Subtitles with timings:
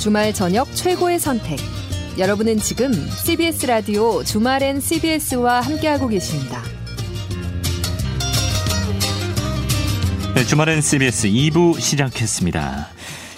[0.00, 1.58] 주말 저녁 최고의 선택.
[2.18, 6.62] 여러분은 지금 CBS 라디오 주말엔 CBS와 함께하고 계십니다.
[10.34, 12.88] 네, 주말엔 CBS 2부 시작했습니다.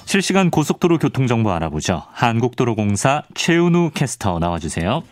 [0.04, 2.04] 실시간 고속도로 교통정보 알아보죠.
[2.12, 5.02] 한국도로공사 최은우 캐스터 나와주세요.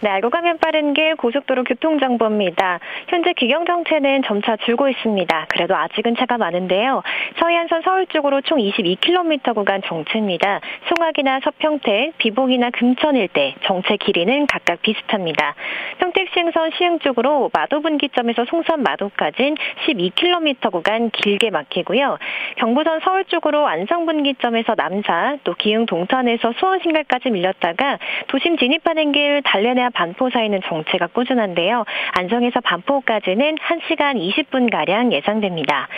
[0.00, 2.78] 네, 알고 가면 빠른 길 고속도로 교통정보입니다.
[3.08, 5.46] 현재 기경 정체는 점차 줄고 있습니다.
[5.48, 7.02] 그래도 아직은 차가 많은데요.
[7.40, 10.60] 서해안선 서울 쪽으로 총 22km 구간 정체입니다.
[10.88, 15.56] 송악이나 서평택, 비봉이나 금천 일대 정체 길이는 각각 비슷합니다.
[15.98, 19.56] 평택 시흥선 시흥 쪽으로 마도 분기점에서 송산 마도까지는
[19.88, 22.18] 12km 구간 길게 막히고요.
[22.58, 29.42] 경부선 서울 쪽으로 안성 분기점에서 남사, 또 기흥 동탄에서 수원 신갈까지 밀렸다가 도심 진입하는 길
[29.42, 31.84] 달래내 반포 사이는 정체가 꾸준한데요.
[32.12, 35.88] 안성에서 반포까지는 1시간 20분가량 예상됩니다.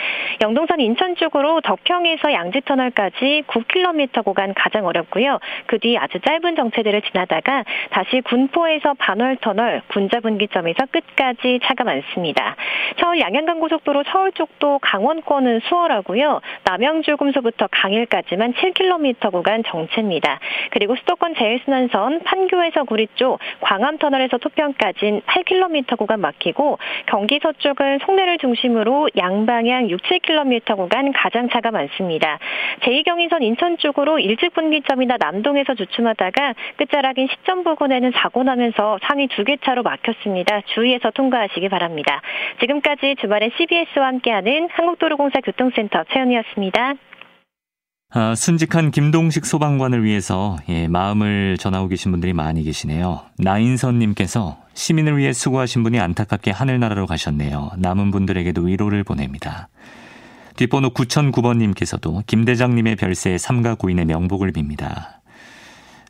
[0.41, 5.39] 영동선 인천 쪽으로 덕평에서 양지터널까지 9km 구간 가장 어렵고요.
[5.67, 12.55] 그 뒤 아주 짧은 정체들을 지나다가 다시 군포에서 반월터널, 군자분기점에서 끝까지 차가 많습니다.
[12.99, 16.41] 서울 양양간고속도로 서울 쪽도 강원권은 수월하고요.
[16.65, 20.39] 남양주금소부터 강일까지만 7km 구간 정체입니다.
[20.69, 28.37] 그리고 수도권 제일순환선 판교에서 구리 쪽 광 광암터널에서 토평까지는 8km 구간 막히고 경기 서쪽은 송내를
[28.37, 32.37] 중심으로 양방향 6, 7km 구간 가장 차가 많습니다.
[32.81, 39.81] 제2경인선 인천 쪽으로 일찍분기점이나 남동에서 주춤하다가 끝자락인 시점 부근에는 사고 나면서 상위 두 개 차로
[39.81, 40.61] 막혔습니다.
[40.67, 42.21] 주의해서 통과하시기 바랍니다.
[42.59, 46.93] 지금까지 주말에 CBS와 함께하는 한국도로공사 교통센터 최연이었습니다.
[48.13, 53.21] 아, 순직한 김동식 소방관을 위해서 예, 마음을 전하고 계신 분들이 많이 계시네요.
[53.37, 57.71] 나인선님께서 시민을 위해 수고하신 분이 안타깝게 하늘나라로 가셨네요.
[57.77, 59.69] 남은 분들에게도 위로를 보냅니다.
[60.57, 65.19] 뒷번호 9009번님께서도 김 대장님의 별세에 삼가 고인의 명복을 빕니다.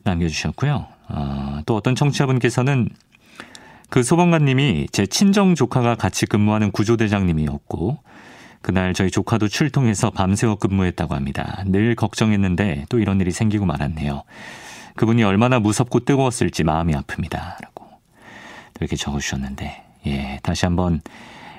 [0.03, 0.87] 남겨주셨고요.
[1.09, 2.89] 어, 또 어떤 청취자분께서는
[3.91, 7.99] 그 소방관님이 제 친정 조카가 같이 근무하는 구조대장님이었고
[8.61, 11.63] 그날 저희 조카도 출동해서 밤새워 근무했다고 합니다.
[11.65, 14.23] 늘 걱정했는데 또 이런 일이 생기고 말았네요.
[14.95, 17.61] 그분이 얼마나 무섭고 뜨거웠을지 마음이 아픕니다.
[17.61, 17.89] 라고
[18.79, 21.01] 이렇게 적어주셨는데, 예, 다시 한번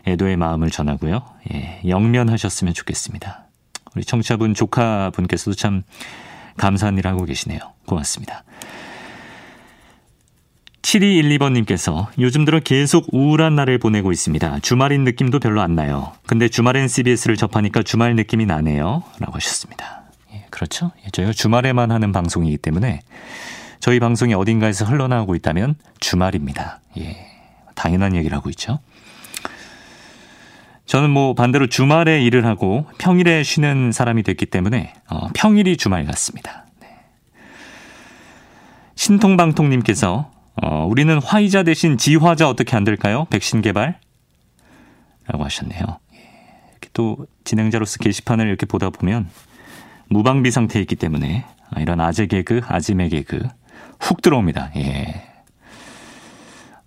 [0.07, 1.23] 애도의 마음을 전하고요.
[1.53, 3.47] 예, 영면하셨으면 좋겠습니다.
[3.95, 5.83] 우리 청취자분 조카분께서도 참
[6.57, 7.61] 감사한 일 하고 계시네요.
[7.87, 8.45] 고맙습니다.
[10.82, 14.59] 7212번님께서 요즘 들어 계속 우울한 날을 보내고 있습니다.
[14.60, 16.12] 주말인 느낌도 별로 안 나요.
[16.26, 19.03] 근데 주말엔 CBS를 접하니까 주말 느낌이 나네요.
[19.20, 20.03] 라고 하셨습니다.
[20.34, 20.91] 예, 그렇죠.
[21.04, 23.00] 예, 저희가 주말에만 하는 방송이기 때문에
[23.81, 26.81] 저희 방송이 어딘가에서 흘러나오고 있다면 주말입니다.
[26.99, 27.16] 예,
[27.75, 28.81] 당연한 얘기를 하고 있죠.
[30.87, 36.66] 저는 뭐 반대로 주말에 일을 하고 평일에 쉬는 사람이 됐기 때문에 어, 평일이 주말 같습니다.
[36.81, 36.88] 네.
[38.97, 43.27] 신통방통님께서 어, 우리는 화이자 대신 지화자 어떻게 안 될까요?
[43.31, 43.99] 백신 개발?
[45.27, 45.81] 라고 하셨네요.
[46.15, 46.19] 예,
[46.73, 49.31] 이렇게 또 진행자로서 게시판을 이렇게 보다 보면
[50.09, 53.49] 무방비 상태에 있기 때문에 아, 이런 아재 개그, 아지매 개그
[54.01, 54.73] 훅 들어옵니다.
[54.77, 55.29] 예.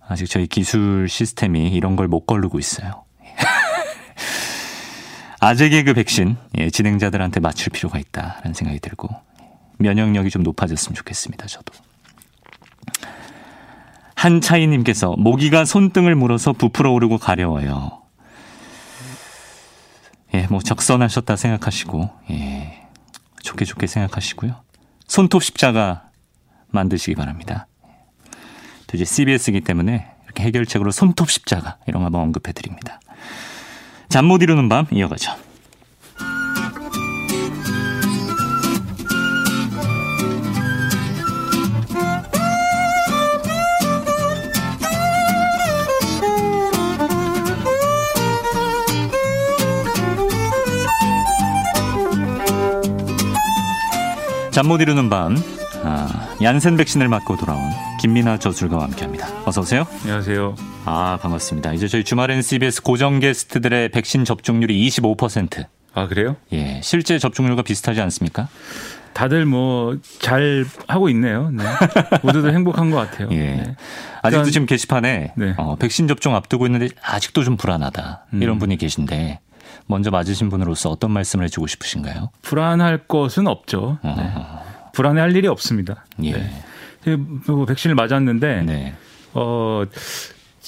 [0.08, 3.04] 아직 저희 기술 시스템이 이런 걸 못 걸르고 있어요.
[5.40, 9.08] 아재 개그 백신 예, 진행자들한테 맞출 필요가 있다라는 생각이 들고
[9.78, 11.46] 면역력이 좀 높아졌으면 좋겠습니다.
[11.46, 11.72] 저도.
[14.16, 18.02] 한차이님께서 모기가 손등을 물어서 부풀어 오르고 가려워요.
[20.34, 22.88] 예, 뭐 적선하셨다 생각하시고, 예,
[23.42, 24.56] 좋게 좋게 생각하시고요.
[25.06, 26.10] 손톱 십자가
[26.68, 27.68] 만드시기 바랍니다.
[28.86, 33.00] 또 이제 CBS이기 때문에 이렇게 해결책으로 손톱 십자가 이런 거 한번 언급해 드립니다.
[34.08, 35.32] 잠 못 이루는 밤 이어가죠.
[54.56, 55.36] 잠 못 이루는 밤
[55.84, 57.60] 아, 얀센 백신을 맞고 돌아온
[58.00, 59.28] 김민아 저술가와 함께합니다.
[59.44, 59.86] 어서 오세요.
[60.00, 60.54] 안녕하세요.
[60.86, 61.74] 아 반갑습니다.
[61.74, 65.66] 이제 저희 주말엔 CBS 고정 게스트들의 백신 접종률이 25%.
[65.92, 66.36] 아 그래요?
[66.54, 68.48] 예, 실제 접종률과 비슷하지 않습니까?
[69.12, 71.50] 다들 뭐 잘 하고 있네요.
[71.50, 71.62] 네.
[72.22, 73.28] 모두들 행복한 것 같아요.
[73.32, 73.36] 예.
[73.36, 73.56] 네.
[73.58, 73.76] 아직도
[74.22, 75.54] 그러니까, 지금 게시판에 네.
[75.58, 78.58] 어, 백신 접종 앞두고 있는데 아직도 좀 불안하다 이런 음.
[78.58, 79.40] 분이 계신데
[79.86, 82.30] 먼저 맞으신 분으로서 어떤 말씀을 해주고 싶으신가요?
[82.42, 83.98] 불안할 것은 없죠.
[84.02, 84.32] 네.
[84.92, 86.04] 불안해할 일이 없습니다.
[86.24, 86.32] 예.
[86.32, 87.16] 네.
[87.46, 88.94] 뭐 백신을 맞았는데 네.
[89.34, 89.84] 어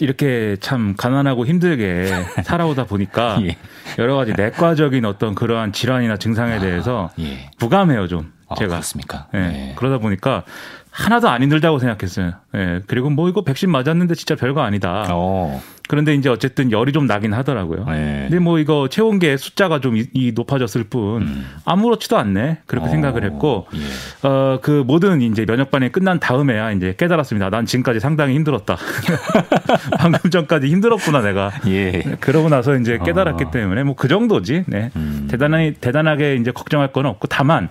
[0.00, 2.12] 이렇게 참 가난하고 힘들게
[2.44, 3.56] 살아오다 보니까 예.
[3.99, 7.50] 여러 가지 내과적인 어떤 그러한 질환이나 증상에 아, 대해서 예.
[7.59, 8.32] 부감해요 좀.
[8.49, 9.26] 아, 제가 그렇습니까?
[9.35, 9.38] 예.
[9.38, 9.73] 네.
[9.76, 10.44] 그러다 보니까
[10.91, 12.32] 하나도 안 힘들다고 생각했어요.
[12.55, 12.81] 예.
[12.87, 15.06] 그리고 뭐 이거 백신 맞았는데 진짜 별거 아니다.
[15.11, 15.61] 어.
[15.88, 17.85] 그런데 이제 어쨌든 열이 좀 나긴 하더라고요.
[17.87, 18.26] 네.
[18.29, 21.46] 근데 뭐 이거 체온계 숫자가 좀 이, 높아졌을 뿐 음.
[21.64, 22.90] 아무렇지도 않네 그렇게 어.
[22.90, 24.29] 생각을 했고 예.
[24.29, 27.50] 어그 모든 이제 면역 반응이 끝난 다음에야 이제 깨달았습니다.
[27.50, 28.76] 난 지금까지 상당히 힘들었다.
[29.99, 31.50] 방금 전까지 힘들었구나 내가.
[31.67, 32.17] 예.
[32.20, 33.50] 그러고 나서 이제 깨달았기 어.
[33.50, 34.64] 때문에 뭐 그 정도지.
[34.67, 34.91] 네.
[34.96, 35.26] 음.
[35.29, 37.69] 대단하게 대단하게 이제 걱정할 건 없고 다만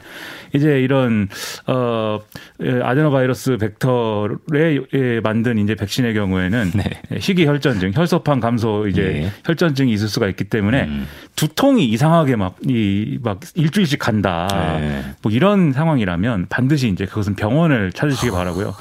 [0.53, 1.27] 이제 이런
[1.67, 2.19] 어
[2.63, 6.83] 예, 아데노 바이러스 벡터에 만든 이제 백신의 경우에는 네.
[7.19, 9.31] 희귀 혈전증, 혈소판 감소 이제 네.
[9.45, 11.07] 혈전증이 있을 수가 있기 때문에 음.
[11.35, 14.77] 두통이 이상하게 막 이막 일주일씩 간다.
[14.79, 15.03] 네.
[15.21, 18.73] 뭐 이런 상황이라면 반드시 이제 그것은 병원을 찾으시기 바라고요.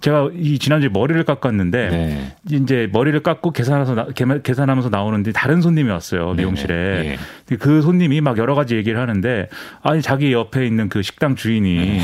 [0.00, 2.36] 제가 이 지난주에 머리를 깎았는데 네.
[2.50, 4.06] 이제 머리를 깎고 계산해서 나,
[4.42, 6.42] 계산하면서 나오는데 다른 손님이 왔어요 네.
[6.42, 7.56] 미용실에 네.
[7.56, 9.48] 그 손님이 막 여러 가지 얘기를 하는데
[9.82, 12.00] 아니 자기 옆에 있는 그 식당 주인이 네.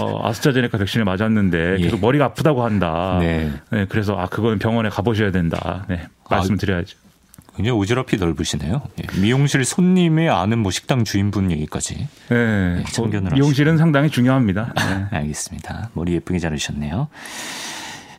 [0.00, 1.82] 어, 아스트라제네카 백신을 맞았는데 예.
[1.82, 3.18] 계속 머리가 아프다고 한다.
[3.20, 3.50] 네.
[3.70, 3.86] 네.
[3.88, 5.84] 그래서 아 그거는 병원에 가보셔야 된다.
[5.88, 6.06] 네.
[6.28, 7.05] 말씀드려야죠.
[7.56, 8.82] 굉장히 오지랖이 넓으시네요.
[9.00, 9.20] 예.
[9.20, 12.08] 미용실 손님의 아는 뭐 식당 주인분 얘기까지.
[12.28, 12.78] 네.
[12.80, 13.78] 예, 참견을 미용실은 하시고.
[13.78, 14.74] 상당히 중요합니다.
[14.76, 15.06] 네.
[15.16, 15.90] 알겠습니다.
[15.94, 17.08] 머리 예쁘게 자르셨네요.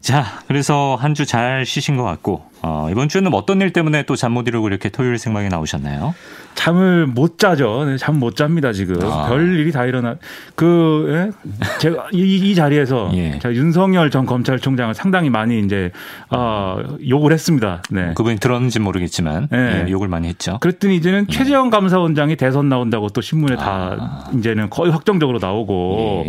[0.07, 4.15] 자, 그래서 한 주 잘 쉬신 것 같고 어, 이번 주는 어떤 일 때문에 또
[4.15, 6.15] 잠 못 이루고 이렇게 토요일 생방에 나오셨나요?
[6.55, 7.85] 잠을 못 자죠.
[7.85, 8.99] 네, 잠못 잡니다 지금.
[9.03, 9.27] 아.
[9.27, 10.15] 별 일이 다 일어나.
[10.55, 11.51] 그 예?
[11.79, 12.19] 제가 이,
[12.49, 13.37] 이 자리에서 예.
[13.37, 15.91] 제가 윤석열 전 검찰총장을 상당히 많이 이제
[16.31, 17.83] 어, 욕을 했습니다.
[17.91, 18.13] 네.
[18.15, 19.85] 그분이 들었는지 모르겠지만 네.
[19.87, 20.57] 예, 욕을 많이 했죠.
[20.59, 21.33] 그랬더니 이제는 예.
[21.33, 23.57] 최재형 감사원장이 대선 나온다고 또 신문에 아.
[23.57, 26.23] 다 이제는 거의 확정적으로 나오고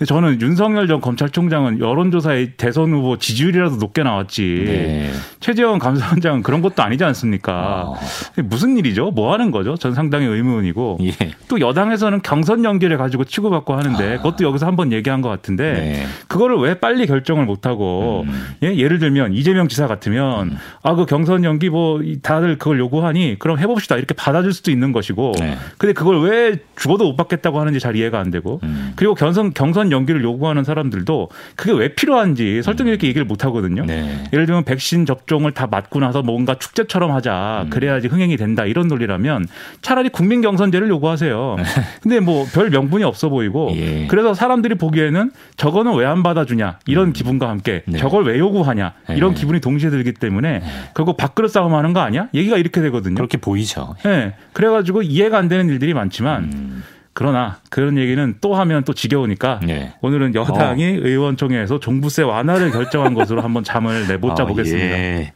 [0.00, 0.04] 예.
[0.04, 4.64] 저는 윤석열 전 검찰총장은 여론조사에 대선 후보 지지율이라도 높게 나왔지.
[4.66, 5.12] 네.
[5.40, 7.84] 최재형 감사원장은 그런 것도 아니지 않습니까?
[7.86, 7.96] 어.
[8.42, 9.12] 무슨 일이죠?
[9.12, 9.76] 뭐 하는 거죠?
[9.76, 11.30] 전 상당히 의문이고 예.
[11.48, 14.16] 또 여당에서는 경선 연기를 가지고 치고받고 하는데 아.
[14.18, 16.06] 그것도 여기서 한번 얘기한 것 같은데 네.
[16.26, 18.54] 그거를 왜 빨리 결정을 못 하고 음.
[18.62, 18.74] 예?
[18.76, 20.58] 예를 들면 이재명 지사 같으면 음.
[20.82, 25.56] 아그 경선 연기 뭐 다들 그걸 요구하니 그럼 해봅시다 이렇게 받아줄 수도 있는 것이고 네.
[25.78, 28.92] 근데 그걸 왜 죽어도 못 받겠다고 하는지 잘 이해가 안 되고 음.
[28.96, 33.84] 그리고 경선 경선 연기를 요구하는 사람들도 그게 왜 필요한지 설득 있게 얘기를 못 하거든요.
[33.84, 34.24] 네.
[34.32, 37.70] 예를 들면 백신 접종을 다 맞고 나서 뭔가 축제처럼 하자 음.
[37.70, 39.46] 그래야지 흥행이 된다 이런 논리라면
[39.82, 41.56] 차라리 국민 경선제를 요구하세요.
[41.58, 41.62] 네.
[42.02, 44.06] 근데 뭐 별 명분이 없어 보이고 예.
[44.08, 47.12] 그래서 사람들이 보기에는 저거는 왜 안 받아주냐 이런 음.
[47.12, 47.96] 기분과 함께 네.
[47.98, 49.40] 저걸 왜 요구하냐 이런 네.
[49.40, 50.64] 기분이 동시에 들기 때문에 네.
[50.94, 52.28] 결국 밥그릇 싸움하는 거 아니야?
[52.34, 53.14] 얘기가 이렇게 되거든요.
[53.14, 53.94] 그렇게 보이죠.
[54.04, 54.34] 네.
[54.52, 56.44] 그래가지고 이해가 안 되는 일들이 많지만.
[56.54, 56.82] 음.
[57.14, 59.92] 그러나 그런 얘기는 또 하면 또 지겨우니까 네.
[60.00, 61.06] 오늘은 여당이 어.
[61.06, 64.88] 의원총회에서 종부세 완화를 결정한 것으로 한번 잠을 내보자 아, 보겠습니다.
[64.88, 65.32] 예.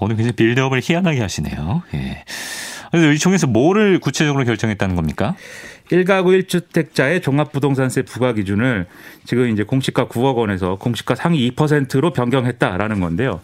[0.00, 1.82] 오늘 굉장히 빌드업을 희한하게 하시네요.
[1.94, 2.24] 예.
[2.90, 5.36] 그래서 의총에서 뭐를 구체적으로 결정했다는 겁니까?
[5.90, 8.86] 1가구 1주택자의 종합부동산세 부과 기준을
[9.24, 13.40] 지금 이제 공시가 9억 원에서 공시가 상위 2%로 변경했다라는 건데요.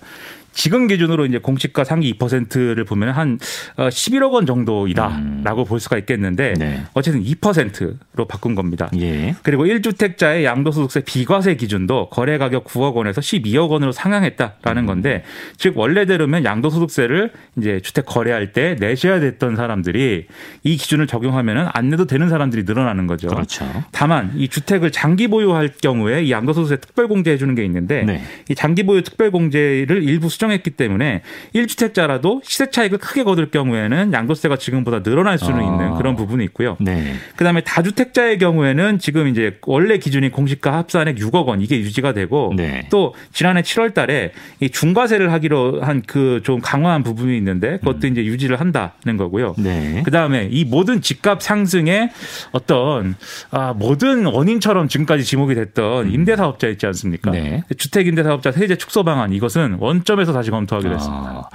[0.57, 3.39] 지금 기준으로 이제 공시가 상위 2%를 보면 한
[3.77, 5.65] 11억 어, 원 정도이다라고 음.
[5.67, 6.83] 볼 수가 있겠는데 네.
[6.95, 8.91] 어쨌든 2%로 바꾼 겁니다.
[8.99, 9.37] 예.
[9.43, 14.87] 그리고 1주택자의 양도소득세 비과세 기준도 거래 가격 9억 원에서 12억 원으로 상향했다라는 음.
[14.87, 15.25] 건데
[15.59, 20.27] 즉 원래대로면 양도소득세를 이제 주택 거래할 때 내셔야 됐던 사람들이
[20.63, 23.29] 이 기준을 적용하면은 안 내도 되는 사람들이 늘어나는 거죠.
[23.29, 23.67] 그렇죠.
[23.93, 28.23] 다만 이 주택을 장기 보유할 경우에 이 양도소득세 특별공제해 주는 게 있는데 네.
[28.49, 31.23] 이 장기 보유 특별공제를 일부 수정 설정했기 때문에
[31.55, 35.63] 1주택자라도 시세 차익을 크게 거둘 경우에는 양도세가 지금보다 늘어날 수는 아.
[35.63, 36.77] 있는 그런 부분이 있고요.
[36.81, 37.15] 네.
[37.37, 42.87] 그다음에 다주택자의 경우에는 지금 이제 원래 기준이 공시가 합산액 6억 원 이게 유지가 되고 네.
[42.91, 48.13] 또 지난해 7월 달에 이 중과세를 하기로 한 그 좀 강화한 부분이 있는데 그것도 음.
[48.13, 49.55] 이제 유지를 한다는 거고요.
[49.59, 50.03] 네.
[50.05, 52.11] 그다음에 이 모든 집값 상승의
[52.53, 53.17] 어떤
[53.51, 56.13] 아 모든 원인처럼 지금까지 지목이 됐던 음.
[56.13, 57.31] 임대사업자 있지 않습니까?
[57.31, 57.65] 네.
[57.77, 60.97] 주택임대사업자 세제 축소 방안 이것은 원점에서 다시 검토하기로 아.
[60.97, 61.51] 했습니다.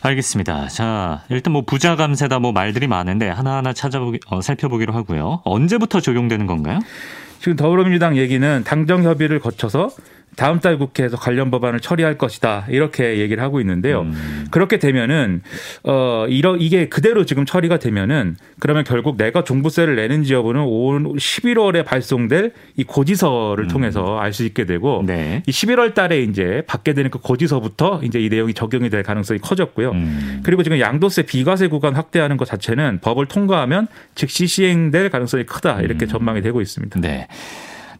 [0.00, 0.68] 알겠습니다.
[0.68, 5.42] 자, 일단 뭐 부자 감세다 뭐 말들이 많은데 하나하나 찾아보기 어, 살펴보기로 하고요.
[5.44, 6.78] 언제부터 적용되는 건가요?
[7.40, 9.90] 지금 더불어민주당 얘기는 당정 협의를 거쳐서
[10.38, 14.02] 다음 달 국회에서 관련 법안을 처리할 것이다 이렇게 얘기를 하고 있는데요.
[14.02, 14.46] 음.
[14.52, 15.42] 그렇게 되면은
[15.82, 21.84] 어 이러 이게 그대로 지금 처리가 되면은 그러면 결국 내가 종부세를 내는지 여부는 올 11월에
[21.84, 23.68] 발송될 이 고지서를 음.
[23.68, 25.42] 통해서 알 수 있게 되고 네.
[25.46, 29.90] 이 11월 달에 이제 받게 되는 그 고지서부터 이제 이 내용이 적용이 될 가능성이 커졌고요.
[29.90, 30.40] 음.
[30.44, 36.04] 그리고 지금 양도세 비과세 구간 확대하는 것 자체는 법을 통과하면 즉시 시행될 가능성이 크다 이렇게
[36.04, 36.08] 음.
[36.08, 37.00] 전망이 되고 있습니다.
[37.00, 37.26] 네.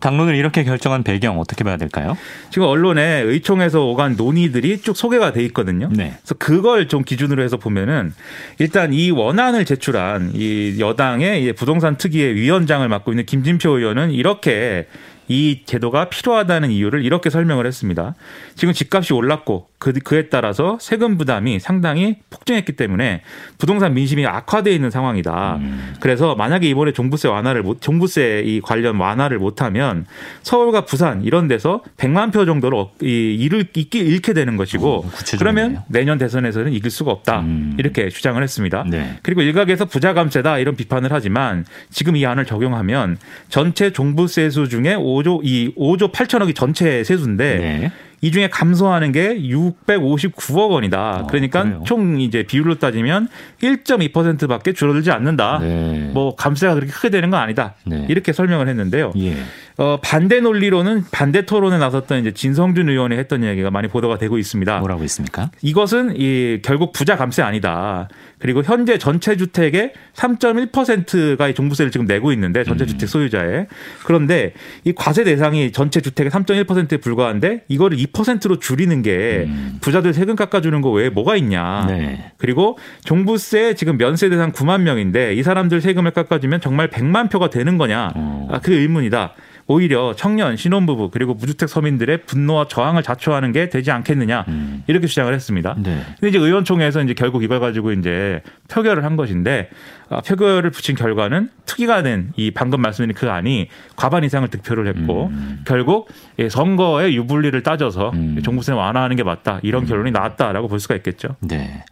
[0.00, 2.16] 당론을 이렇게 결정한 배경 어떻게 봐야 될까요?
[2.50, 5.88] 지금 언론에 의총에서 오간 논의들이 쭉 소개가 돼 있거든요.
[5.92, 6.14] 네.
[6.18, 8.12] 그래서 그걸 좀 기준으로 해서 보면은
[8.58, 14.86] 일단 이 원안을 제출한 이 여당의 부동산 특위의 위원장을 맡고 있는 김진표 의원은 이렇게
[15.28, 18.14] 이 제도가 필요하다는 이유를 이렇게 설명을 했습니다.
[18.54, 23.22] 지금 집값이 올랐고 그, 그에 따라서 세금 부담이 상당히 폭증했기 때문에
[23.58, 25.56] 부동산 민심이 악화되어 있는 상황이다.
[25.56, 25.94] 음.
[26.00, 30.06] 그래서 만약에 이번에 종부세 완화를 못, 종부세 이 관련 완화를 못하면
[30.42, 35.82] 서울과 부산 이런 데서 100만 표 정도로 이 일을 잃게, 잃게 되는 것이고 어, 그러면
[35.88, 37.40] 내년 대선에서는 이길 수가 없다.
[37.40, 37.76] 음.
[37.78, 38.84] 이렇게 주장을 했습니다.
[38.88, 39.18] 네.
[39.22, 43.18] 그리고 일각에서 부자 감세다 이런 비판을 하지만 지금 이 안을 적용하면
[43.48, 47.92] 전체 종부세 수 중에 5조 이 5조 8천억이 전체 세수인데 네.
[48.20, 50.98] 이 중에 감소하는 게 659억 원이다.
[50.98, 51.82] 아, 그러니까 그래요?
[51.86, 53.28] 총 이제 비율로 따지면
[53.62, 55.58] 1.2%밖에 줄어들지 않는다.
[55.60, 56.10] 네.
[56.12, 57.74] 뭐 감세가 그렇게 크게 되는 건 아니다.
[57.86, 58.06] 네.
[58.08, 59.12] 이렇게 설명을 했는데요.
[59.18, 59.36] 예.
[59.78, 64.80] 어, 반대 논리로는 반대 토론에 나섰던 이제 진성준 의원이 했던 이야기가 많이 보도가 되고 있습니다.
[64.80, 65.52] 뭐라고 있습니까?
[65.62, 68.08] 이것은 이 결국 부자 감세 아니다.
[68.40, 72.86] 그리고 현재 전체 주택의 3.1%가 종부세를 지금 내고 있는데 전체 음.
[72.88, 73.68] 주택 소유자의
[74.04, 79.78] 그런데 이 과세 대상이 전체 주택의 3.1%에 불과한데 이거를 2%로 줄이는 게 음.
[79.80, 81.86] 부자들 세금 깎아주는 거 외에 뭐가 있냐.
[81.86, 82.32] 네.
[82.36, 87.78] 그리고 종부세 지금 면세 대상 9만 명인데 이 사람들 세금을 깎아주면 정말 100만 표가 되는
[87.78, 88.10] 거냐.
[88.16, 88.48] 어.
[88.50, 89.34] 아, 그 의문이다.
[89.68, 94.82] 오히려 청년, 신혼부부 그리고 무주택 서민들의 분노와 저항을 자초하는 게 되지 않겠느냐 음.
[94.86, 95.76] 이렇게 주장을 했습니다.
[95.78, 96.02] 네.
[96.18, 99.70] 근데 이제 의원총회에서 이제 결국 이걸 가지고 이제 표결을 한 것인데
[100.10, 105.26] 아, 표결을 붙인 결과는 특이가 된 이 방금 말씀드린 그 안이 과반 이상을 득표를 했고
[105.26, 105.64] 음.
[105.66, 106.08] 결국
[106.48, 108.40] 선거의 유불리를 따져서 음.
[108.42, 109.86] 종부세 완화하는 게 맞다 이런 음.
[109.88, 111.36] 결론이 나왔다라고 볼 수가 있겠죠.
[111.40, 111.84] 네.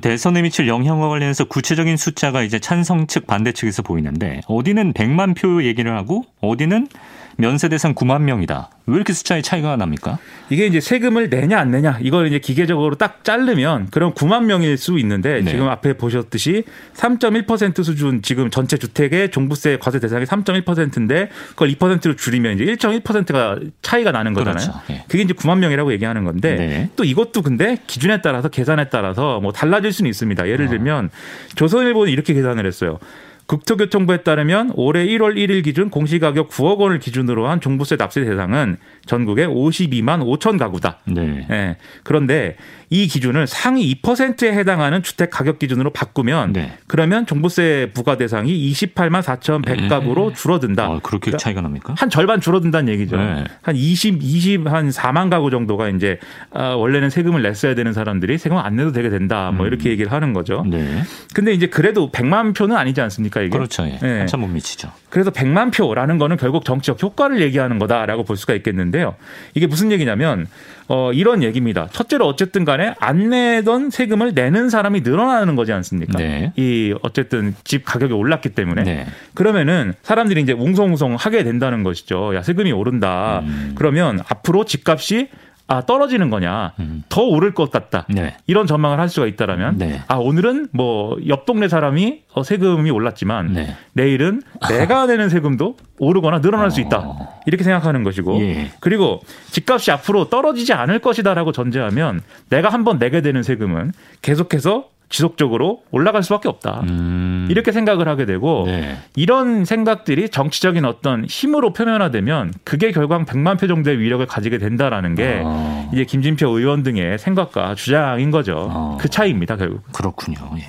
[0.00, 5.62] 대선에 미칠 영향과 관련해서 구체적인 숫자가 이제 찬성 측 반대 측에서 보이는데 어디는 100만 표
[5.62, 6.88] 얘기를 하고 어디는
[7.36, 8.70] 면세 대상 9만 명이다.
[8.86, 10.18] 왜 이렇게 숫자의 차이가 납니까?
[10.48, 14.98] 이게 이제 세금을 내냐 안 내냐 이걸 이제 기계적으로 딱 자르면 그럼 9만 명일 수
[15.00, 15.50] 있는데 네.
[15.50, 16.64] 지금 앞에 보셨듯이
[16.94, 24.12] 3.1% 수준 지금 전체 주택의 종부세 과세 대상이 3.1%인데 그걸 2%로 줄이면 이제 1.1%가 차이가
[24.12, 24.64] 나는 거잖아요.
[24.66, 24.80] 그렇죠.
[24.88, 25.04] 네.
[25.08, 26.90] 그게 이제 9만 명이라고 얘기하는 건데 네.
[26.96, 30.48] 또 이것도 근데 기준에 따라서 계산에 따라서 뭐 달라질 수는 있습니다.
[30.48, 30.70] 예를 어.
[30.70, 31.10] 들면
[31.56, 32.98] 조선일보는 이렇게 계산을 했어요.
[33.46, 38.76] 국토교통부에 따르면 올해 1월 1일 기준 공시가격 9억 원을 기준으로 한 종부세 납세 대상은
[39.06, 40.98] 전국에 52만 5천 가구다.
[41.06, 41.46] 네.
[41.48, 41.76] 네.
[42.02, 42.56] 그런데
[42.90, 46.76] 이 기준을 상위 2%에 해당하는 주택 가격 기준으로 바꾸면 네.
[46.86, 50.84] 그러면 종부세 부과 대상이 28만 4천 100가구로 줄어든다.
[50.84, 51.94] 아, 그렇게 그러니까 차이가 납니까?
[51.96, 53.16] 한 절반 줄어든다는 얘기죠.
[53.16, 53.44] 네.
[53.62, 56.18] 한 20, 20, 한 4만 가구 정도가 이제
[56.50, 59.50] 아, 원래는 세금을 냈어야 되는 사람들이 세금 안 내도 되게 된다.
[59.52, 59.68] 뭐 음.
[59.68, 60.64] 이렇게 얘기를 하는 거죠.
[60.68, 61.02] 네.
[61.34, 63.50] 근데 이제 그래도 100만 표는 아니지 않습니까 이게?
[63.50, 63.84] 그렇죠.
[63.84, 63.98] 예.
[64.00, 64.18] 네.
[64.20, 64.90] 한참 못 미치죠.
[65.10, 69.14] 그래서 100만 표라는 거는 결국 정치적 효과를 얘기하는 거다라고 볼 수가 있겠는데요.
[69.54, 70.46] 이게 무슨 얘기냐면
[70.88, 71.88] 어, 이런 얘기입니다.
[71.92, 76.18] 첫째로 어쨌든 간에 안 내던 세금을 내는 사람이 늘어나는 거지 않습니까?
[76.18, 76.52] 네.
[76.56, 78.82] 이 어쨌든 집 가격이 올랐기 때문에.
[78.84, 79.06] 네.
[79.34, 82.34] 그러면은 사람들이 이제 웅성웅성 하게 된다는 것이죠.
[82.36, 83.40] 야, 세금이 오른다.
[83.44, 83.72] 음.
[83.74, 85.28] 그러면 앞으로 집값이
[85.68, 87.02] 아 떨어지는 거냐 음.
[87.08, 88.36] 더 오를 것 같다 네.
[88.46, 90.00] 이런 전망을 할 수가 있다라면 네.
[90.06, 93.76] 아 오늘은 뭐 옆 동네 사람이 어, 세금이 올랐지만 네.
[93.92, 96.70] 내일은 내가 내는 세금도 오르거나 늘어날 어.
[96.70, 97.40] 수 있다 어.
[97.46, 98.70] 이렇게 생각하는 것이고 예.
[98.80, 99.20] 그리고
[99.50, 103.92] 집값이 앞으로 떨어지지 않을 것이다라고 전제하면 내가 한번 내게 되는 세금은
[104.22, 106.80] 계속해서 지속적으로 올라갈 수밖에 없다.
[106.88, 107.46] 음.
[107.50, 108.96] 이렇게 생각을 하게 되고 네.
[109.14, 115.42] 이런 생각들이 정치적인 어떤 힘으로 표면화되면 그게 결국 100만 표 정도의 위력을 가지게 된다라는 게
[115.44, 115.90] 어.
[115.92, 118.68] 이제 김진표 의원 등의 생각과 주장인 거죠.
[118.70, 118.98] 어.
[119.00, 119.82] 그 차이입니다, 결국.
[119.92, 120.38] 그렇군요.
[120.58, 120.62] 예.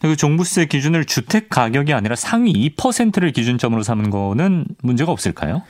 [0.00, 5.62] 그 종부세 기준을 주택 가격이 아니라 상위 2%를 기준점으로 삼은 거는 문제가 없을까요?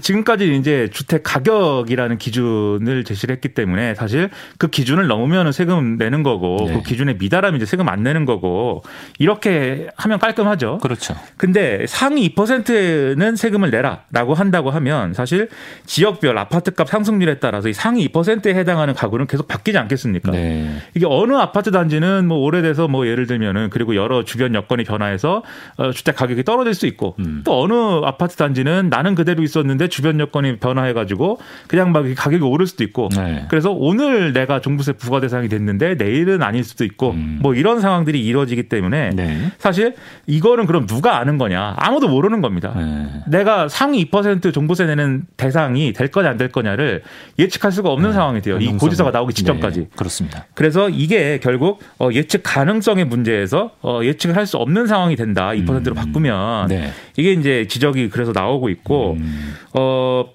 [0.00, 6.56] 지금까지 이제 주택 가격이라는 기준을 제시를 했기 때문에 사실 그 기준을 넘으면 세금 내는 거고
[6.66, 6.72] 네.
[6.74, 8.82] 그 기준에 미달하면 이제 세금 안 내는 거고
[9.18, 10.78] 이렇게 하면 깔끔하죠.
[10.78, 11.14] 그렇죠.
[11.36, 15.50] 근데 상위 2%는 세금을 내라라고 한다고 하면 사실
[15.84, 20.32] 지역별 아파트값 상승률에 따라서 이 상위 2%에 해당하는 가구는 계속 바뀌지 않겠습니까?
[20.32, 20.76] 네.
[20.94, 25.42] 이게 어느 아파트 단지는 뭐 오래돼서 뭐 예를 들면은 그리고 여러 주변 여건이 변화해서
[25.76, 27.42] 어, 주택 가격이 떨어질 수 있고 음.
[27.44, 32.84] 또 어느 아파트 단지는 나는 그대로 있었는데 주변 여건이 변화해가지고 그냥 막 가격이 오를 수도
[32.84, 33.46] 있고 네.
[33.48, 37.38] 그래서 오늘 내가 종부세 부과 대상이 됐는데 내일은 아닐 수도 있고 음.
[37.42, 39.52] 뭐 이런 상황들이 이루어지기 때문에 네.
[39.58, 39.94] 사실
[40.26, 42.72] 이거는 그럼 누가 아는 거냐 아무도 모르는 겁니다.
[42.76, 43.22] 네.
[43.26, 47.02] 내가 상위 2% 종부세 내는 대상이 될 거냐 안 될 거냐를
[47.38, 48.14] 예측할 수가 없는 네.
[48.14, 48.58] 상황이 돼요.
[48.58, 49.80] 이 고지서가 나오기 직전까지.
[49.80, 49.86] 네.
[49.96, 50.46] 그렇습니다.
[50.54, 55.48] 그래서 이게 결국 어, 예측 가능성의 문제에서 대해서 어, 예측을 할 수 없는 상황이 된다.
[55.48, 55.94] 2%로 음.
[55.94, 56.92] 바꾸면 네.
[57.16, 59.54] 이게 이제 지적이 그래서 나오고 있고 음.
[59.74, 60.26] 어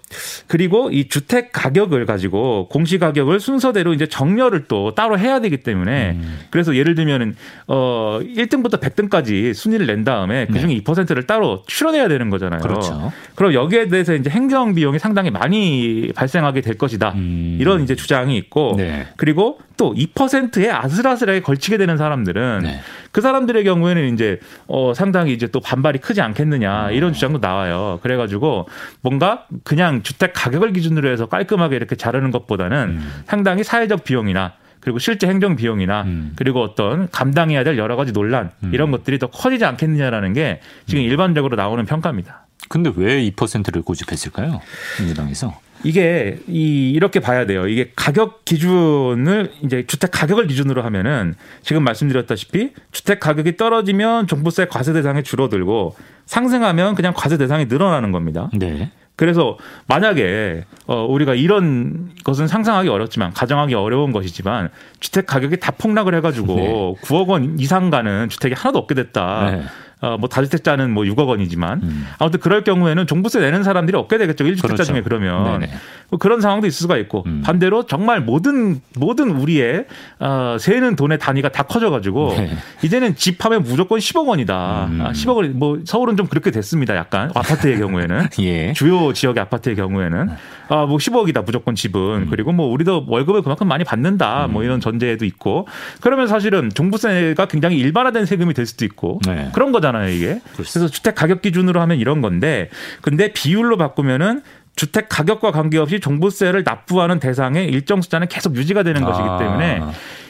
[0.48, 6.12] 그리고 이 주택 가격을 가지고 공시 가격을 순서대로 이제 정렬을 또 따로 해야 되기 때문에
[6.12, 6.40] 음.
[6.50, 7.36] 그래서 예를 들면은
[7.68, 10.82] 어 1등부터 100등까지 순위를 낸 다음에 그중에 네.
[10.82, 12.62] 2%를 따로 출원해야 되는 거잖아요.
[12.62, 13.12] 그렇죠.
[13.36, 17.14] 그럼 여기에 대해서 이제 행정 비용이 상당히 많이 발생하게 될 것이다.
[17.16, 17.58] 음.
[17.60, 19.08] 이런 이제 주장이 있고 네.
[19.18, 22.82] 그리고 또 2%에 아슬아슬하게 걸치게 되는 사람들은 네.
[23.12, 26.94] 그 사람들의 경우에는 이제 어 상당히 이제 또 반발이 크지 않겠느냐 음.
[26.94, 28.00] 이런 주장도 나와요.
[28.04, 28.68] 그래 가지고
[29.02, 33.12] 뭔가 그냥 주택 가격을 기준으로 해서 깔끔하게 이렇게 자르는 것보다는 음.
[33.26, 36.34] 상당히 사회적 비용이나 그리고 실제 행정 비용이나 음.
[36.36, 38.72] 그리고 어떤 감당해야 될 여러 가지 논란 음.
[38.74, 41.10] 이런 것들이 더 커지지 않겠느냐라는 게 지금 음.
[41.10, 42.48] 일반적으로 나오는 평가입니다.
[42.68, 44.62] 근데 왜 2%를 고집했을까요?
[45.00, 45.60] 민주당에서?
[45.84, 47.68] 이게 이 이렇게 봐야 돼요.
[47.68, 54.94] 이게 가격 기준을 이제 주택 가격을 기준으로 하면은 지금 말씀드렸다시피 주택 가격이 떨어지면 종부세 과세
[54.94, 58.50] 대상이 줄어들고 상승하면 그냥 과세 대상이 늘어나는 겁니다.
[58.54, 58.92] 네.
[59.16, 66.16] 그래서 만약에 어 우리가 이런 것은 상상하기 어렵지만 가정하기 어려운 것이지만 주택 가격이 다 폭락을
[66.16, 66.96] 해가지고 네.
[67.04, 69.52] 9억 원 이상 가는 주택이 하나도 없게 됐다.
[69.52, 69.64] 네.
[70.02, 72.08] 어, 뭐 다주택자는 뭐 6억 원이지만 음.
[72.18, 74.44] 아무튼 그럴 경우에는 종부세 내는 사람들이 없게 되겠죠.
[74.44, 74.84] 1주택자 그렇죠.
[74.84, 75.68] 중에 그러면
[76.10, 77.42] 뭐 그런 상황도 있을 수가 있고 음.
[77.46, 79.86] 반대로 정말 모든 모든 우리의
[80.20, 82.58] 어, 세는 돈의 단위가 다 커져가지고 네.
[82.84, 84.88] 이제는 집하면 무조건 10억 원이다.
[84.90, 85.02] 음.
[85.02, 85.60] 아, 10억 원.
[85.60, 86.96] 뭐 서울은 좀 그렇게 됐습니다.
[86.96, 88.74] 약간 아파트의 경우에는 예.
[88.74, 90.30] 주요 지역의 아파트의 경우에는
[90.70, 92.28] 아, 뭐 10억이다 무조건 집은 음.
[92.30, 94.48] 그리고 뭐 우리도 월급을 그만큼 많이 받는다.
[94.50, 94.66] 뭐 음.
[94.66, 95.68] 이런 전제도 있고
[96.02, 99.50] 그러면 사실은 종부세가 굉장히 일반화된 세금이 될 수도 있고 네.
[99.54, 99.91] 그런 거잖아요.
[99.92, 100.26] 거잖아요, 이게.
[100.54, 100.54] 그렇습니다.
[100.56, 102.70] 그래서 주택 가격 기준으로 하면 이런 건데
[103.02, 104.42] 근데 비율로 바꾸면은
[104.76, 109.08] 주택 가격과 관계없이 종부세를 납부하는 대상의 일정 숫자는 계속 유지가 되는 아.
[109.08, 109.82] 것이기 때문에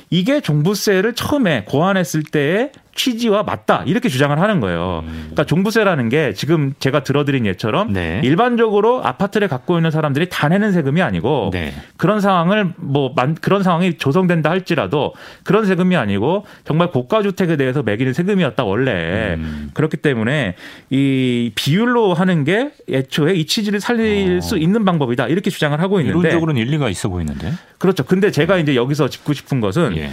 [0.09, 5.01] 이게 종부세를 처음에 고안했을 때의 취지와 맞다 이렇게 주장을 하는 거예요.
[5.03, 5.09] 음.
[5.31, 8.21] 그러니까 종부세라는 게 지금 제가 들어드린 예처럼 네.
[8.23, 11.73] 일반적으로 아파트를 갖고 있는 사람들이 다 내는 세금이 아니고 네.
[11.97, 18.13] 그런 상황을 뭐 그런 상황이 조성된다 할지라도 그런 세금이 아니고 정말 고가 주택에 대해서 매기는
[18.13, 19.71] 세금이었다 원래 음.
[19.73, 20.53] 그렇기 때문에
[20.91, 24.41] 이 비율로 하는 게 애초에 이 취지를 살릴 어.
[24.41, 28.03] 수 있는 방법이다 이렇게 주장을 하고 있는데 이론적으로는 일리가 있어 보이는데 그렇죠.
[28.03, 30.11] 근데 제가 이제 여기서 짚고 싶은 것은 예.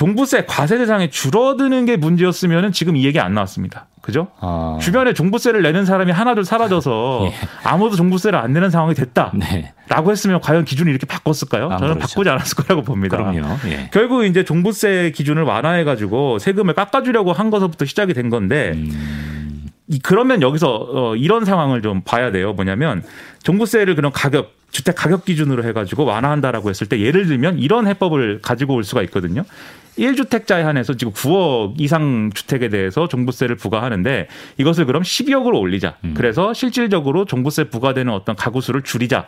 [0.00, 3.86] 종부세 과세 대상이 줄어드는 게 문제였으면 지금 이 얘기 안 나왔습니다.
[4.00, 4.28] 그죠?
[4.40, 4.78] 아.
[4.80, 7.34] 주변에 종부세를 내는 사람이 하나둘 사라져서 예.
[7.64, 9.30] 아무도 종부세를 안 내는 상황이 됐다.
[9.34, 9.74] 네.
[9.88, 11.66] 라고 했으면 과연 기준을 이렇게 바꿨을까요?
[11.66, 12.14] 아, 저는 그렇죠.
[12.14, 13.18] 바꾸지 않았을 거라고 봅니다.
[13.18, 13.58] 그럼요.
[13.66, 13.90] 예.
[13.92, 19.66] 결국 이제 종부세 기준을 완화해 가지고 세금을 깎아 주려고 한 것부터 시작이 된 건데 음.
[20.02, 22.54] 그러면 여기서 어, 이런 상황을 좀 봐야 돼요.
[22.54, 23.02] 뭐냐면
[23.42, 28.74] 종부세를 그런 가격 주택 가격 기준으로 해가지고 완화한다라고 했을 때 예를 들면 이런 해법을 가지고
[28.74, 29.44] 올 수가 있거든요.
[29.98, 34.28] 1주택자에 한해서 지금 9억 이상 주택에 대해서 종부세를 부과하는데
[34.58, 35.96] 이것을 그럼 12억으로 올리자.
[36.04, 36.14] 음.
[36.16, 39.26] 그래서 실질적으로 종부세 부과되는 어떤 가구 수를 줄이자.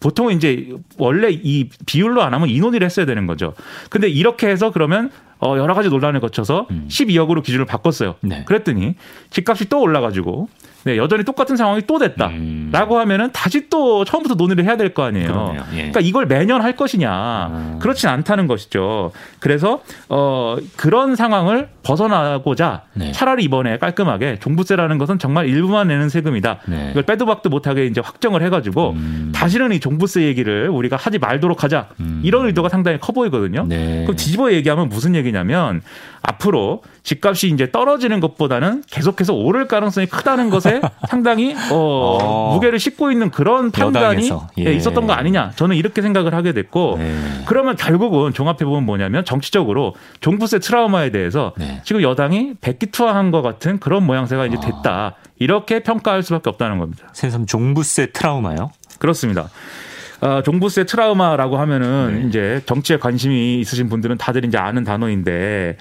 [0.00, 3.54] 보통은 이제 원래 이 비율로 안 하면 인원위를 했어야 되는 거죠.
[3.88, 6.86] 근데 이렇게 해서 그러면 어 여러 가지 논란을 거쳐서 음.
[6.88, 8.16] 12억으로 기준을 바꿨어요.
[8.20, 8.44] 네.
[8.44, 8.94] 그랬더니
[9.30, 10.48] 집값이 또 올라가지고
[10.84, 13.00] 네, 여전히 똑같은 상황이 또 됐다라고 음.
[13.00, 15.56] 하면은 다시 또 처음부터 논의를 해야 될 거 아니에요.
[15.72, 15.76] 예.
[15.76, 17.78] 그러니까 이걸 매년 할 것이냐 음.
[17.80, 19.12] 그렇진 않다는 것이죠.
[19.38, 23.12] 그래서 어 그런 상황을 벗어나고자 네.
[23.12, 26.58] 차라리 이번에 깔끔하게 종부세라는 것은 정말 일부만 내는 세금이다.
[26.66, 26.88] 네.
[26.90, 29.32] 이걸 빼도 박도 못하게 이제 확정을 해가지고 음.
[29.34, 32.20] 다시는 이 종부세 얘기를 우리가 하지 말도록 하자 음.
[32.22, 33.64] 이런 의도가 상당히 커 보이거든요.
[33.68, 34.02] 네.
[34.04, 35.80] 그럼 뒤집어 얘기하면 무슨 얘기냐면
[36.22, 42.54] 앞으로 집값이 이제 떨어지는 것보다는 계속해서 오를 가능성이 크다는 것에 상당히 어, 어.
[42.54, 44.64] 무게를 싣고 있는 그런 판단이 예.
[44.66, 44.72] 예.
[44.74, 47.14] 있었던 거 아니냐 저는 이렇게 생각을 하게 됐고 네.
[47.46, 51.80] 그러면 결국은 종합해 보면 뭐냐면 정치적으로 종부세 트라우마에 대해서 네.
[51.84, 57.08] 지금 여당이 백기투하한 것 같은 그런 모양새가 이제 됐다 이렇게 평가할 수밖에 없다는 겁니다.
[57.12, 58.70] 새삼 종부세 트라우마요?
[58.98, 59.48] 그렇습니다.
[60.22, 62.28] 어, 종부세 트라우마라고 하면은 네.
[62.28, 65.76] 이제 정치에 관심이 있으신 분들은 다들 이제 아는 단어인데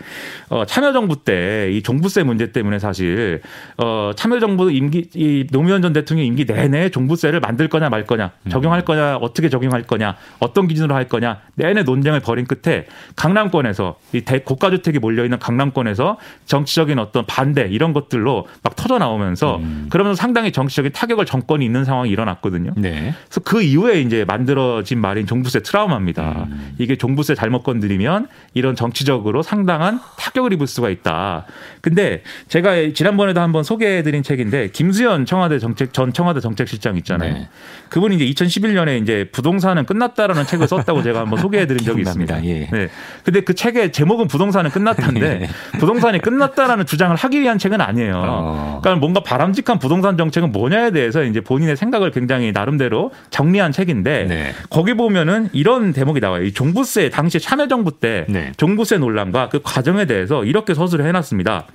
[0.50, 3.42] 어, 참여정부 때 이 종부세 문제 때문에 사실
[3.78, 8.50] 어, 참여정부 임기 이 노무현 전 대통령 임기 내내 종부세를 만들 거냐 말 거냐 음.
[8.50, 14.22] 적용할 거냐 어떻게 적용할 거냐 어떤 기준으로 할 거냐 내내 논쟁을 벌인 끝에 강남권에서 이
[14.22, 19.88] 대, 고가주택이 몰려 있는 강남권에서 정치적인 어떤 반대 이런 것들로 막 터져 나오면서 음.
[19.90, 22.74] 그러면서 상당히 정치적인 타격을 정권이 있는 상황이 일어났거든요.
[22.78, 23.14] 네.
[23.28, 26.48] 그래서 그 이후에 이제 만들어진 말인 종부세 트라우마입니다.
[26.50, 26.76] 음.
[26.78, 31.46] 이게 종부세 잘못 건드리면 이런 정치적으로 상당한 타격을 입을 수가 있다.
[31.82, 37.34] 근데 제가 지난번에도 한번 소개해드린 책인데 김수현 청와대 정책 전 청와대 정책실장 있잖아요.
[37.34, 37.50] 네.
[37.90, 42.44] 그분이 이제 2011년에 이제 부동산은 끝났다라는 책을 썼다고 제가 한번 소개해드린 적이 있습니다.
[42.46, 42.70] 예.
[42.72, 42.88] 네.
[43.26, 45.50] 근데 그 책의 제목은 부동산은 끝났다인데 예.
[45.80, 48.14] 부동산이 끝났다라는 주장을 하기 위한 책은 아니에요.
[48.16, 48.80] 어.
[48.82, 54.54] 그러니까 뭔가 바람직한 부동산 정책은 뭐냐에 대해서 이제 본인의 생각을 굉장히 나름대로 정리한 책인데 네.
[54.70, 56.44] 거기 보면은 이런 대목이 나와요.
[56.44, 58.52] 이 종부세 당시 참여정부 때 네.
[58.58, 61.68] 종부세 논란과 그 과정에 대해서 이렇게 서술을 해놨습니다.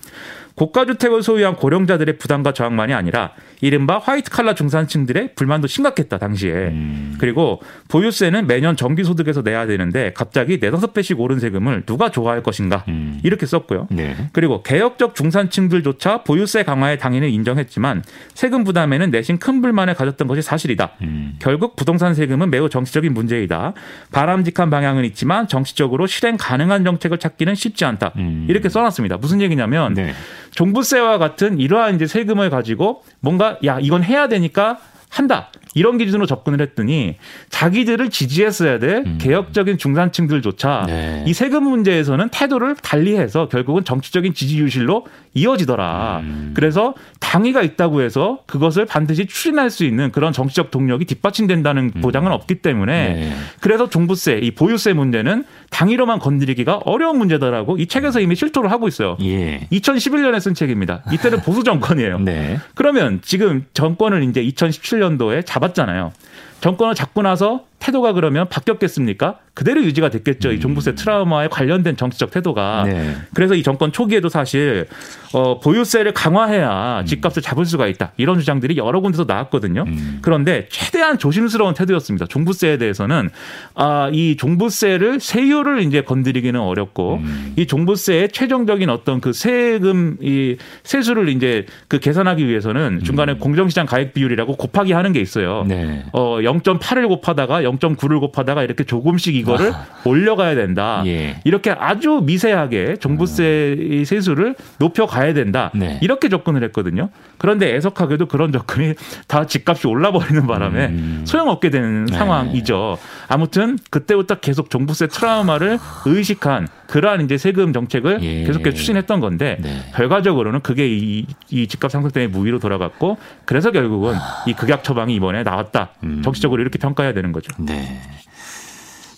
[0.56, 6.52] 고가주택을 소유한 고령자들의 부담과 저항만이 아니라 이른바 화이트 칼라 중산층들의 불만도 심각했다 당시에.
[6.52, 7.16] 음.
[7.18, 12.84] 그리고 보유세는 매년 정기 소득에서 내야 되는데 갑자기 네다섯 배씩 오른 세금을 누가 좋아할 것인가
[12.88, 13.20] 음.
[13.22, 13.88] 이렇게 썼고요.
[13.90, 14.16] 네.
[14.32, 18.02] 그리고 개혁적 중산층들조차 보유세 강화의 당인을 인정했지만
[18.34, 20.92] 세금 부담에는 내심 큰 불만을 가졌던 것이 사실이다.
[21.02, 21.36] 음.
[21.38, 23.72] 결국 부동산 세금은 매우 정치적인 문제이다.
[24.12, 28.12] 바람직한 방향은 있지만 정치적으로 실행 가능한 정책을 찾기는 쉽지 않다.
[28.16, 28.46] 음.
[28.48, 29.16] 이렇게 써놨습니다.
[29.18, 30.12] 무슨 얘기냐면 네.
[30.52, 34.78] 종부세와 같은 이러한 이제 세금을 가지고 뭔가 야 이건 해야 되니까
[35.08, 35.48] 한다.
[35.76, 37.16] 이런 기준으로 접근을 했더니
[37.50, 39.18] 자기들을 지지했어야 될 음.
[39.20, 41.22] 개혁적인 중산층들조차 네.
[41.26, 46.20] 이 세금 문제에서는 태도를 달리해서 결국은 정치적인 지지 유실로 이어지더라.
[46.22, 46.52] 음.
[46.54, 52.00] 그래서 당위가 있다고 해서 그것을 반드시 추진할 수 있는 그런 정치적 동력이 뒷받침된다는 음.
[52.00, 53.32] 보장은 없기 때문에 네.
[53.60, 59.18] 그래서 종부세, 이 보유세 문제는 당위로만 건드리기가 어려운 문제다라고 이 책에서 이미 실토를 하고 있어요.
[59.20, 59.68] 예.
[59.70, 61.02] 2011년에 쓴 책입니다.
[61.12, 62.20] 이때는 보수 정권이에요.
[62.20, 62.58] 네.
[62.74, 66.12] 그러면 지금 정권을 이제 2017년도에 잡 았잖아요.
[66.60, 69.38] 정권을 잡고 나서 태도가 그러면 바뀌었겠습니까?
[69.54, 70.50] 그대로 유지가 됐겠죠.
[70.50, 70.54] 음.
[70.54, 72.84] 이 종부세 트라우마에 관련된 정치적 태도가.
[72.84, 73.16] 네.
[73.32, 74.86] 그래서 이 정권 초기에도 사실
[75.32, 77.06] 어, 보유세를 강화해야 음.
[77.06, 78.12] 집값을 잡을 수가 있다.
[78.16, 79.84] 이런 주장들이 여러 군데서 나왔거든요.
[79.86, 80.18] 음.
[80.20, 82.26] 그런데 최대한 조심스러운 태도였습니다.
[82.26, 83.30] 종부세에 대해서는
[83.74, 87.54] 아, 이 종부세를 세율을 이제 건드리기는 어렵고 음.
[87.56, 93.38] 이 종부세의 최종적인 어떤 그 세금 이 세수를 이제 그 계산하기 위해서는 중간에 음.
[93.38, 95.64] 공정시장 가액 비율이라고 곱하기 하는 게 있어요.
[95.66, 96.04] 네.
[96.12, 99.86] 어, 0.8을 곱하다가 0.9를 곱하다가 이렇게 조금씩 이거를 아.
[100.04, 101.02] 올려가야 된다.
[101.06, 101.40] 예.
[101.44, 105.70] 이렇게 아주 미세하게 종부세 세수를 높여가야 된다.
[105.74, 105.98] 네.
[106.02, 107.10] 이렇게 접근을 했거든요.
[107.38, 108.94] 그런데 애석하게도 그런 접근이
[109.26, 111.22] 다 집값이 올라버리는 바람에 음.
[111.26, 112.16] 소용없게 되는 네.
[112.16, 112.98] 상황이죠.
[113.28, 118.44] 아무튼 그때부터 계속 종부세 트라우마를 의식한 그러한 이제 세금 정책을 예.
[118.44, 119.82] 계속해서 추진했던 건데 네.
[119.94, 124.14] 결과적으로는 그게 이, 이 집값 상승 때문에 무위로 돌아갔고 그래서 결국은
[124.46, 125.90] 이 극약 처방이 이번에 나왔다.
[126.04, 126.22] 음.
[126.22, 127.50] 정치적으로 이렇게 평가해야 되는 거죠.
[127.58, 128.00] 네.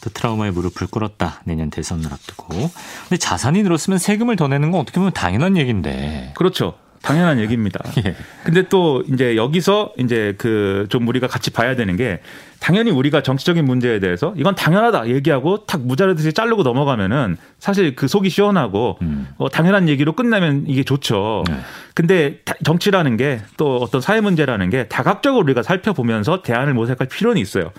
[0.01, 1.43] 또 트라우마에 무릎을 꿇었다.
[1.45, 2.49] 내년 대선을 앞두고.
[2.49, 6.33] 근데 자산이 늘었으면 세금을 더 내는 건 어떻게 보면 당연한 얘기인데.
[6.37, 6.75] 그렇죠.
[7.03, 7.81] 당연한 얘기입니다.
[8.05, 8.15] 예.
[8.45, 12.21] 근데 또 이제 여기서 이제 그 좀 우리가 같이 봐야 되는 게
[12.61, 18.31] 당연히 우리가 정치적인 문제에 대해서 이건 당연하다 얘기하고 탁 무자르듯이 자르고 넘어가면은 사실 그 속이
[18.31, 19.29] 시원하고 음.
[19.37, 21.45] 어, 당연한 얘기로 끝나면 이게 좋죠.
[21.49, 21.57] 네.
[21.95, 27.73] 근데 정치라는 게 또 어떤 사회 문제라는 게 다각적으로 우리가 살펴보면서 대안을 모색할 필요는 있어요.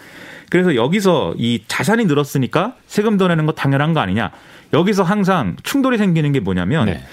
[0.49, 4.31] 그래서 여기서 이 자산이 늘었으니까 세금 더 내는 거 당연한 거 아니냐.
[4.73, 7.03] 여기서 항상 충돌이 생기는 게 뭐냐면 네.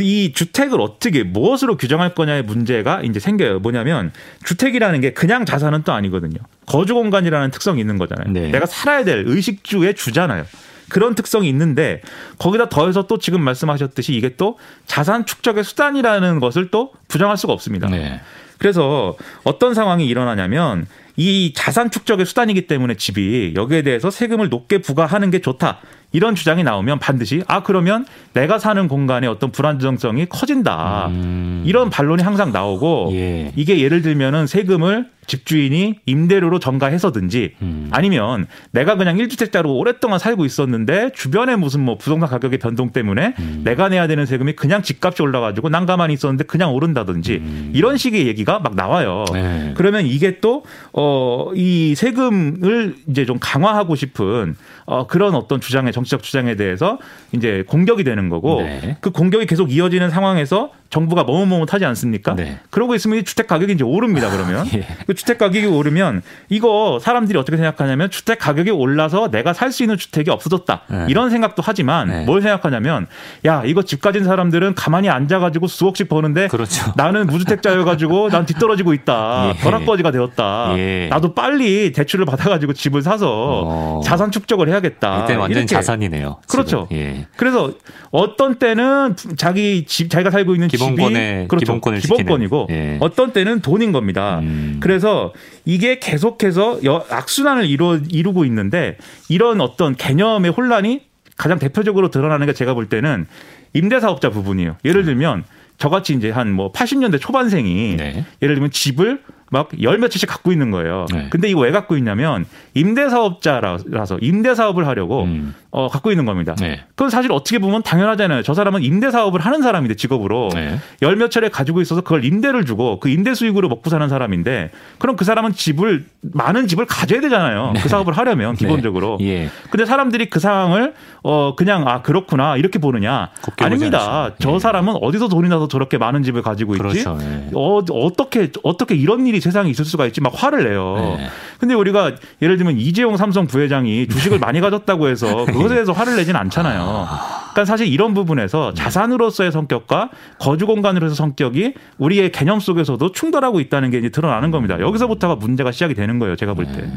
[0.00, 3.60] 이 주택을 어떻게 무엇으로 규정할 거냐의 문제가 이제 생겨요.
[3.60, 4.12] 뭐냐면
[4.44, 6.38] 주택이라는 게 그냥 자산은 또 아니거든요.
[6.66, 8.32] 거주 공간이라는 특성이 있는 거잖아요.
[8.32, 8.50] 네.
[8.50, 10.44] 내가 살아야 될 의식주의 주잖아요.
[10.88, 12.00] 그런 특성이 있는데
[12.38, 17.88] 거기다 더해서 또 지금 말씀하셨듯이 이게 또 자산 축적의 수단이라는 것을 또 부정할 수가 없습니다.
[17.88, 18.20] 네.
[18.58, 25.30] 그래서 어떤 상황이 일어나냐면 이 자산 축적의 수단이기 때문에 집이 여기에 대해서 세금을 높게 부과하는
[25.30, 25.80] 게 좋다.
[26.12, 31.08] 이런 주장이 나오면 반드시 아 그러면 내가 사는 공간의 어떤 불안정성이 커진다.
[31.08, 31.62] 음.
[31.66, 33.52] 이런 반론이 항상 나오고 예.
[33.56, 37.88] 이게 예를 들면은 세금을 집주인이 임대료로 전가해서든지 음.
[37.90, 43.62] 아니면 내가 그냥 1주택자로 오랫동안 살고 있었는데 주변에 무슨 뭐 부동산 가격의 변동 때문에 음.
[43.64, 47.72] 내가 내야 되는 세금이 그냥 집값이 올라가지고 난 가만히 있었는데 그냥 오른다든지 음.
[47.74, 49.24] 이런 식의 얘기가 막 나와요.
[49.32, 49.72] 네.
[49.76, 54.54] 그러면 이게 또, 어, 이 세금을 이제 좀 강화하고 싶은
[54.86, 56.98] 어, 그런 어떤 주장의 정치적 주장에 대해서
[57.32, 58.96] 이제 공격이 되는 거고 네.
[59.00, 62.36] 그 공격이 계속 이어지는 상황에서 정부가 머뭇머뭇하지 않습니까?
[62.36, 62.60] 네.
[62.70, 64.30] 그러고 있으면 주택 가격이 이제 오릅니다.
[64.30, 64.86] 그러면 예.
[65.06, 69.98] 그 주택 가격이 오르면 이거 사람들이 어떻게 생각하냐면 주택 가격이 올라서 내가 살 수 있는
[69.98, 71.06] 주택이 없어졌다 네.
[71.08, 72.24] 이런 생각도 하지만 네.
[72.24, 73.08] 뭘 생각하냐면
[73.44, 76.92] 야 이거 집 가진 사람들은 가만히 앉아가지고 수억씩 버는데 그렇죠.
[76.96, 79.58] 나는 무주택자여가지고 난 뒤떨어지고 있다 예.
[79.60, 81.08] 벼락거지가 되었다 예.
[81.10, 83.26] 나도 빨리 대출을 받아가지고 집을 사서
[83.64, 84.00] 어.
[84.04, 85.24] 자산 축적을 해야 겠다.
[85.24, 85.66] 이때 완전 이렇게.
[85.74, 86.38] 자산이네요.
[86.48, 86.88] 그렇죠.
[86.92, 87.26] 예.
[87.36, 87.72] 그래서
[88.10, 91.64] 어떤 때는 자기 집 자기가 살고 있는 집 기본권의 그렇죠.
[91.64, 92.96] 기본권을 기본권이고 예.
[93.00, 94.38] 어떤 때는 돈인 겁니다.
[94.40, 94.78] 음.
[94.80, 95.32] 그래서
[95.64, 98.96] 이게 계속해서 악순환을 이루, 이루고 있는데
[99.28, 101.02] 이런 어떤 개념의 혼란이
[101.36, 103.26] 가장 대표적으로 드러나는 게 제가 볼 때는
[103.74, 104.76] 임대사업자 부분이에요.
[104.84, 105.44] 예를 들면
[105.78, 108.24] 저같이 이제 한 뭐 80년대 초반생이 네.
[108.40, 111.06] 예를 들면 집을 막 열 며칠씩 갖고 있는 거예요.
[111.12, 111.28] 네.
[111.30, 115.54] 근데 이거 왜 갖고 있냐면 임대사업자라서 임대사업을 하려고 음.
[115.70, 116.54] 어, 갖고 있는 겁니다.
[116.58, 116.80] 네.
[116.94, 118.42] 그건 사실 어떻게 보면 당연하잖아요.
[118.42, 120.78] 저 사람은 임대사업을 하는 사람인데 직업으로 네.
[121.02, 125.24] 열몇 차례 가지고 있어서 그걸 임대를 주고 그 임대 수익으로 먹고 사는 사람인데 그럼 그
[125.24, 127.72] 사람은 집을 많은 집을 가져야 되잖아요.
[127.74, 127.80] 네.
[127.82, 128.58] 그 사업을 하려면 네.
[128.66, 129.18] 기본적으로.
[129.20, 129.50] 예.
[129.70, 133.28] 근데 사람들이 그 상황을 어 그냥 아 그렇구나 이렇게 보느냐
[133.58, 134.32] 아닙니다.
[134.38, 134.58] 저 예.
[134.58, 136.82] 사람은 어디서 돈이 나서 저렇게 많은 집을 가지고 있지?
[136.82, 137.18] 그렇죠.
[137.20, 137.50] 예.
[137.54, 141.16] 어, 어떻게 어떻게 이런 일이 세상에 있을 수가 있지 막 화를 내요.
[141.18, 141.28] 네.
[141.58, 146.36] 근데 우리가 예를 들면 이재용 삼성 부회장이 주식을 많이 가졌다고 해서 그것에 대해서 화를 내진
[146.36, 147.06] 않잖아요.
[147.52, 153.98] 그러니까 사실 이런 부분에서 자산으로서의 성격과 거주 공간으로서 성격이 우리의 개념 속에서도 충돌하고 있다는 게
[153.98, 154.78] 이제 드러나는 겁니다.
[154.80, 156.36] 여기서부터가 문제가 시작이 되는 거예요.
[156.36, 156.72] 제가 볼 때.
[156.82, 156.92] 네.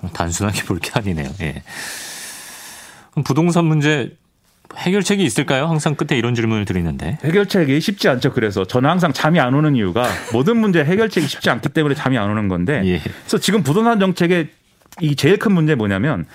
[0.00, 1.28] 좀 단순하게 볼 게 아니네요.
[1.40, 1.62] 예.
[3.24, 4.12] 부동산 문제
[4.76, 5.66] 해결책이 있을까요?
[5.66, 7.18] 항상 끝에 이런 질문을 드리는데.
[7.24, 8.32] 해결책이 쉽지 않죠.
[8.32, 12.30] 그래서 저는 항상 잠이 안 오는 이유가 모든 문제 해결책이 쉽지 않기 때문에 잠이 안
[12.30, 12.82] 오는 건데.
[12.84, 12.98] 예.
[12.98, 14.48] 그래서 지금 부동산 정책의
[15.00, 16.26] 이 제일 큰 문제 뭐냐면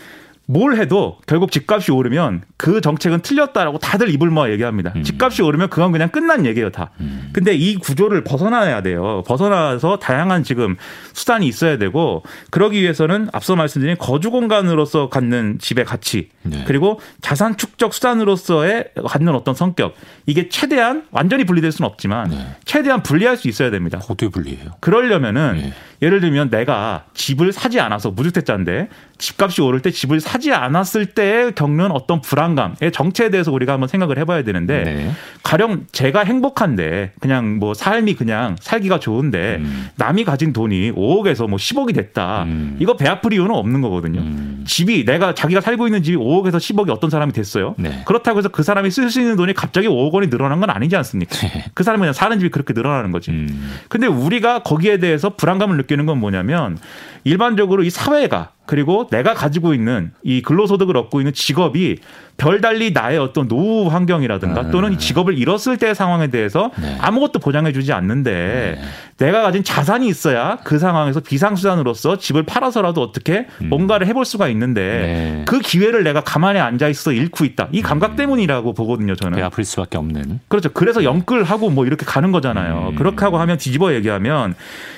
[0.46, 4.92] 뭘 해도 결국 집값이 오르면 그 정책은 틀렸다라고 다들 입을 모아 얘기합니다.
[4.96, 5.04] 음.
[5.04, 6.90] 집값이 오르면 그건 그냥 끝난 얘기예요, 다.
[7.00, 7.23] 음.
[7.34, 9.24] 근데 이 구조를 벗어나야 돼요.
[9.26, 10.78] 벗어나서 다양한 지금
[11.14, 16.64] 수단이 있어야 되고 그러기 위해서는 앞서 말씀드린 거주 공간으로서 갖는 집의 가치 네.
[16.68, 22.56] 그리고 자산 축적 수단으로서의 갖는 어떤 성격 이게 최대한 완전히 분리될 수는 없지만 네.
[22.66, 24.00] 최대한 분리할 수 있어야 됩니다.
[24.04, 24.72] 어떻게 분리해요?
[24.80, 25.74] 그러려면은 네.
[26.04, 31.92] 예를 들면 내가 집을 사지 않아서 무주택자인데 집값이 오를 때 집을 사지 않았을 때 겪는
[31.92, 35.12] 어떤 불안감의 정체에 대해서 우리가 한번 생각을 해봐야 되는데 네.
[35.44, 39.90] 가령 제가 행복한데 그냥 뭐 삶이 그냥 살기가 좋은데 음.
[39.96, 42.76] 남이 가진 돈이 5억에서 뭐 10억이 됐다 음.
[42.80, 44.20] 이거 배 아플 이유는 없는 거거든요.
[44.20, 44.66] 음.
[44.68, 47.76] 집이 내가 자기가 살고 있는 집이 5억에서 10억이 어떤 사람이 됐어요.
[47.78, 48.04] 네.
[48.06, 51.38] 그렇다고 해서 그 사람이 쓸 수 있는 돈이 갑자기 5억 원이 늘어난 건 아니지 않습니까?
[51.48, 51.66] 네.
[51.74, 53.32] 그 사람이 그냥 사는 집이 그렇게 늘어나는 거지.
[53.32, 53.72] 음.
[53.88, 56.78] 근데 우리가 거기에 대해서 불안감을 느끼 느끼는 건 뭐냐면
[57.24, 61.98] 일반적으로 이 사회가 그리고 내가 가지고 있는 이 근로소득을 얻고 있는 직업이
[62.38, 64.72] 별달리 나의 어떤 노후 환경이라든가 네.
[64.72, 66.98] 또는 이 직업을 잃었을 때의 상황에 대해서 네.
[67.00, 68.82] 아무것도 보장해주지 않는데 네.
[69.18, 73.70] 내가 가진 자산이 있어야 그 상황에서 비상수단으로서 집을 팔아서라도 어떻게 음.
[73.70, 75.46] 뭔가를 해볼 수가 있는데 네.
[75.46, 77.68] 그 기회를 내가 가만히 앉아 있어 잃고 있다.
[77.72, 78.16] 이 감각 음.
[78.16, 79.16] 때문이라고 보거든요.
[79.16, 79.38] 저는.
[79.38, 80.40] 배 아플 수밖에 없는.
[80.48, 80.72] 그렇죠.
[80.74, 82.90] 그래서 영끌하고 뭐 이렇게 가는 거잖아요.
[82.92, 82.96] 음.
[82.96, 84.56] 그렇게 하고 하면 뒤집어 얘기하면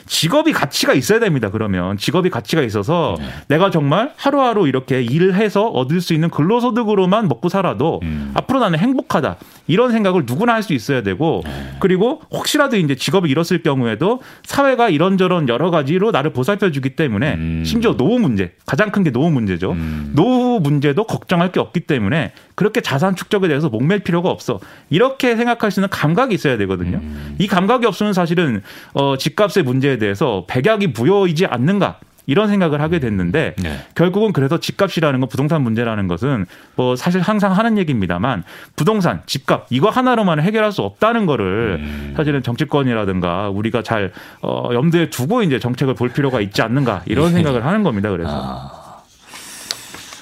[0.08, 1.50] 직업이 가치가 있어야 됩니다.
[1.52, 3.26] 그러면 직업이 가치가 있어서 네.
[3.56, 8.32] 내가 정말 하루하루 이렇게 일을 해서 얻을 수 있는 근로소득으로만 먹고 살아도 음.
[8.34, 9.38] 앞으로 나는 행복하다
[9.68, 11.52] 이런 생각을 누구나 할 수 있어야 되고 네.
[11.80, 17.64] 그리고 혹시라도 이제 직업을 잃었을 경우에도 사회가 이런저런 여러 가지로 나를 보살펴 주기 때문에 음.
[17.64, 19.74] 심지어 노후 문제 가장 큰 게 노후 문제죠.
[19.74, 20.14] 음.
[20.16, 25.70] 노후 문제도 걱정할 게 없기 때문에 그렇게 자산 축적에 대해서 목맬 필요가 없어 이렇게 생각할
[25.70, 26.98] 수 있는 감각이 있어야 되거든요.
[26.98, 27.36] 음.
[27.38, 28.64] 이 감각이 없으면 사실은
[28.94, 33.80] 어 집값의 문제에 대해서 백약이 부여이지 않는가 이런 생각을 하게 됐는데 네.
[33.96, 38.44] 결국은 그래서 집값이라는 건 부동산 문제라는 것은 뭐 사실 항상 하는 얘기입니다만
[38.76, 42.14] 부동산 집값 이거 하나로만 해결할 수 없다는 거를 음.
[42.18, 44.12] 사실은 정치권이라든가 우리가 잘
[44.42, 47.34] 어, 염두에 두고 이제 정책을 볼 필요가 있지 않는가 이런 네.
[47.34, 48.10] 생각을 하는 겁니다.
[48.10, 48.32] 그래서.
[48.32, 48.86] 아.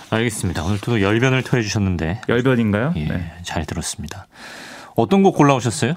[0.10, 0.64] 알겠습니다.
[0.64, 2.94] 오늘 또 열변을 토해 주셨는데 열변인가요?
[2.98, 3.34] 예, 네.
[3.42, 4.28] 잘 들었습니다.
[4.96, 5.96] 어떤 곡 골라오셨어요?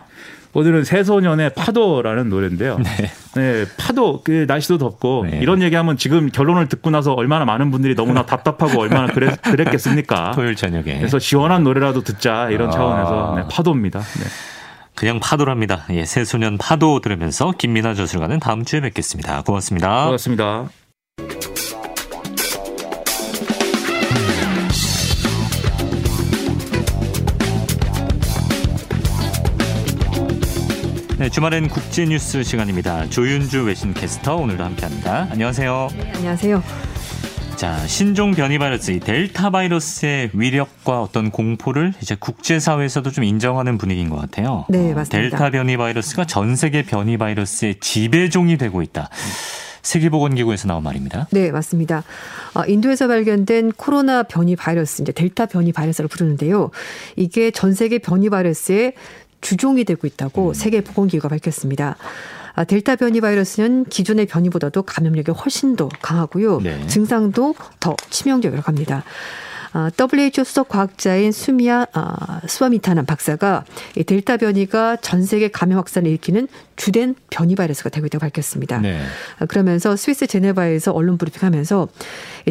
[0.56, 2.78] 오늘은 새소년의 파도라는 노래인데요.
[2.78, 3.10] 네.
[3.34, 5.38] 네 파도, 그 날씨도 덥고 네.
[5.42, 10.30] 이런 얘기하면 지금 결론을 듣고 나서 얼마나 많은 분들이 너무나 답답하고 얼마나 그랬, 그랬겠습니까?
[10.34, 10.96] 토요일 저녁에.
[10.96, 12.70] 그래서 시원한 노래라도 듣자 이런 아.
[12.70, 14.00] 차원에서 네, 파도입니다.
[14.00, 14.24] 네.
[14.94, 15.84] 그냥 파도랍니다.
[15.90, 19.42] 예, 새소년 파도 들으면서 김민아 저술가는 다음 주에 뵙겠습니다.
[19.42, 20.06] 고맙습니다.
[20.06, 20.70] 고맙습니다.
[31.18, 33.08] 네, 주말엔 국제 뉴스 시간입니다.
[33.08, 35.28] 조윤주 외신 캐스터 오늘도 함께합니다.
[35.30, 35.88] 안녕하세요.
[35.96, 36.62] 네, 안녕하세요.
[37.56, 44.16] 자, 신종 변이 바이러스, 델타 바이러스의 위력과 어떤 공포를 이제 국제사회에서도 좀 인정하는 분위기인 것
[44.16, 44.66] 같아요.
[44.68, 45.08] 네, 맞습니다.
[45.08, 49.08] 델타 변이 바이러스가 전 세계 변이 바이러스의 지배종이 되고 있다.
[49.80, 51.28] 세계보건기구에서 나온 말입니다.
[51.30, 52.02] 네, 맞습니다.
[52.54, 56.70] 어, 인도에서 발견된 코로나 변이 바이러스, 이제 델타 변이 바이러스를 부르는데요.
[57.14, 58.94] 이게 전 세계 변이 바이러스의
[59.46, 60.54] 주종이 되고 있다고 음.
[60.54, 61.96] 세계보건기구가 밝혔습니다.
[62.56, 66.60] 아, 델타 변이 바이러스는 기존의 변이보다도 감염력이 훨씬 더 강하고요.
[66.62, 66.84] 네.
[66.88, 69.04] 증상도 더 치명적이라고 합니다.
[69.96, 76.48] WHO 수석 과학자인 수미야 아, 수아미타난 박사가 이 델타 변이가 전 세계 감염 확산을 일으키는
[76.74, 78.80] 주된 변이 바이러스가 되고 있다고 밝혔습니다.
[78.80, 78.98] 네.
[79.46, 81.88] 그러면서 스위스 제네바에서 언론 브리핑하면서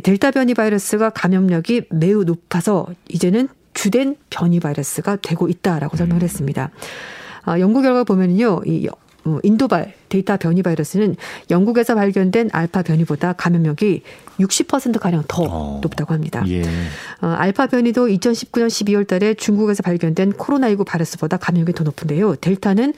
[0.01, 6.23] 델타 변이 바이러스가 감염력이 매우 높아서 이제는 주된 변이 바이러스가 되고 있다라고 설명을 음.
[6.23, 6.71] 했습니다.
[7.43, 8.88] 아, 연구 결과 보면요, 이
[9.25, 11.15] 어, 인도발 데이터 변이 바이러스는
[11.49, 14.03] 영국에서 발견된 알파 변이보다 감염력이
[14.39, 16.43] 60%가량 더 어, 높다고 합니다.
[16.47, 16.61] 예.
[17.21, 22.35] 어, 알파 변이도 2019년 12월 달에 중국에서 발견된 코로나19 바이러스보다 감염력이 더 높은데요.
[22.35, 22.93] 델타는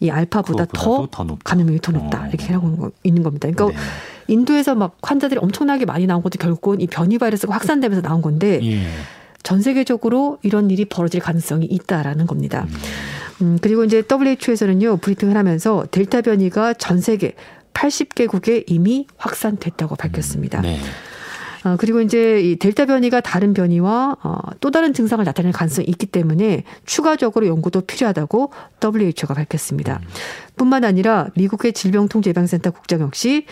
[0.00, 2.22] 이 알파보다 더, 더 감염력이 더 높다.
[2.22, 2.26] 어.
[2.28, 3.48] 이렇게 하고 있는 겁니다.
[3.50, 3.86] 그러니까 네.
[4.28, 8.86] 인도에서 막 환자들이 엄청나게 많이 나온 것도 결국은 이 변이 바이러스가 확산되면서 나온 건데 예.
[9.46, 12.66] 전 세계적으로 이런 일이 벌어질 가능성이 있다라는 겁니다.
[12.68, 12.76] 음.
[13.42, 17.36] 음, 그리고 이제 WHO에서는요, 브리핑을 하면서 델타 변이가 전 세계
[17.72, 20.62] 80개국에 이미 확산됐다고 밝혔습니다.
[20.62, 20.80] 네.
[21.62, 26.06] 어, 그리고 이제 이 델타 변이가 다른 변이와 어, 또 다른 증상을 나타낼 가능성이 있기
[26.06, 30.00] 때문에 추가적으로 연구도 필요하다고 WHO가 밝혔습니다.
[30.02, 30.08] 음.
[30.56, 33.46] 뿐만 아니라 미국의 질병통제예방센터 국장 역시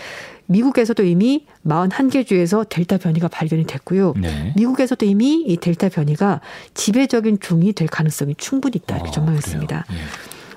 [0.46, 4.14] 미국에서도 이미 41개 주에서 델타 변이가 발견이 됐고요.
[4.16, 4.52] 네.
[4.56, 6.40] 미국에서도 이미 이 델타 변이가
[6.74, 9.84] 지배적인 종이 될 가능성이 충분히 있다 이렇게 어, 전망했습니다.
[9.88, 9.96] 네.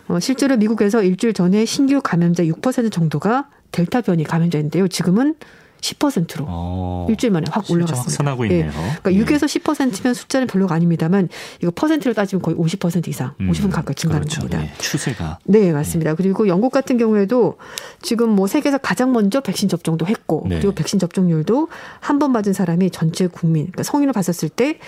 [0.09, 4.87] 어, 실제로 미국에서 일주일 전에 신규 감염자 6% 정도가 델타 변이 감염자인데요.
[4.87, 5.35] 지금은
[5.81, 8.03] 10%로 어, 일주일 만에 확 올라갔습니다.
[8.03, 8.65] 확산하고 있네요.
[8.65, 8.71] 예.
[9.01, 9.23] 그러니까 예.
[9.37, 11.29] 6에서 10%면 숫자는 별로가 아닙니다만
[11.61, 14.41] 이거 퍼센트로 따지면 거의 50% 이상, 음, 50은 가까이 증가하는 그렇죠.
[14.41, 14.63] 겁니다.
[14.63, 14.73] 예.
[14.79, 15.39] 추세가.
[15.45, 16.15] 네, 맞습니다.
[16.15, 17.57] 그리고 영국 같은 경우에도
[18.01, 20.57] 지금 뭐 세계에서 가장 먼저 백신 접종도 했고 네.
[20.57, 24.79] 그리고 백신 접종률도 한 번 맞은 사람이 전체 국민, 그러니까 성인을 봤었을 때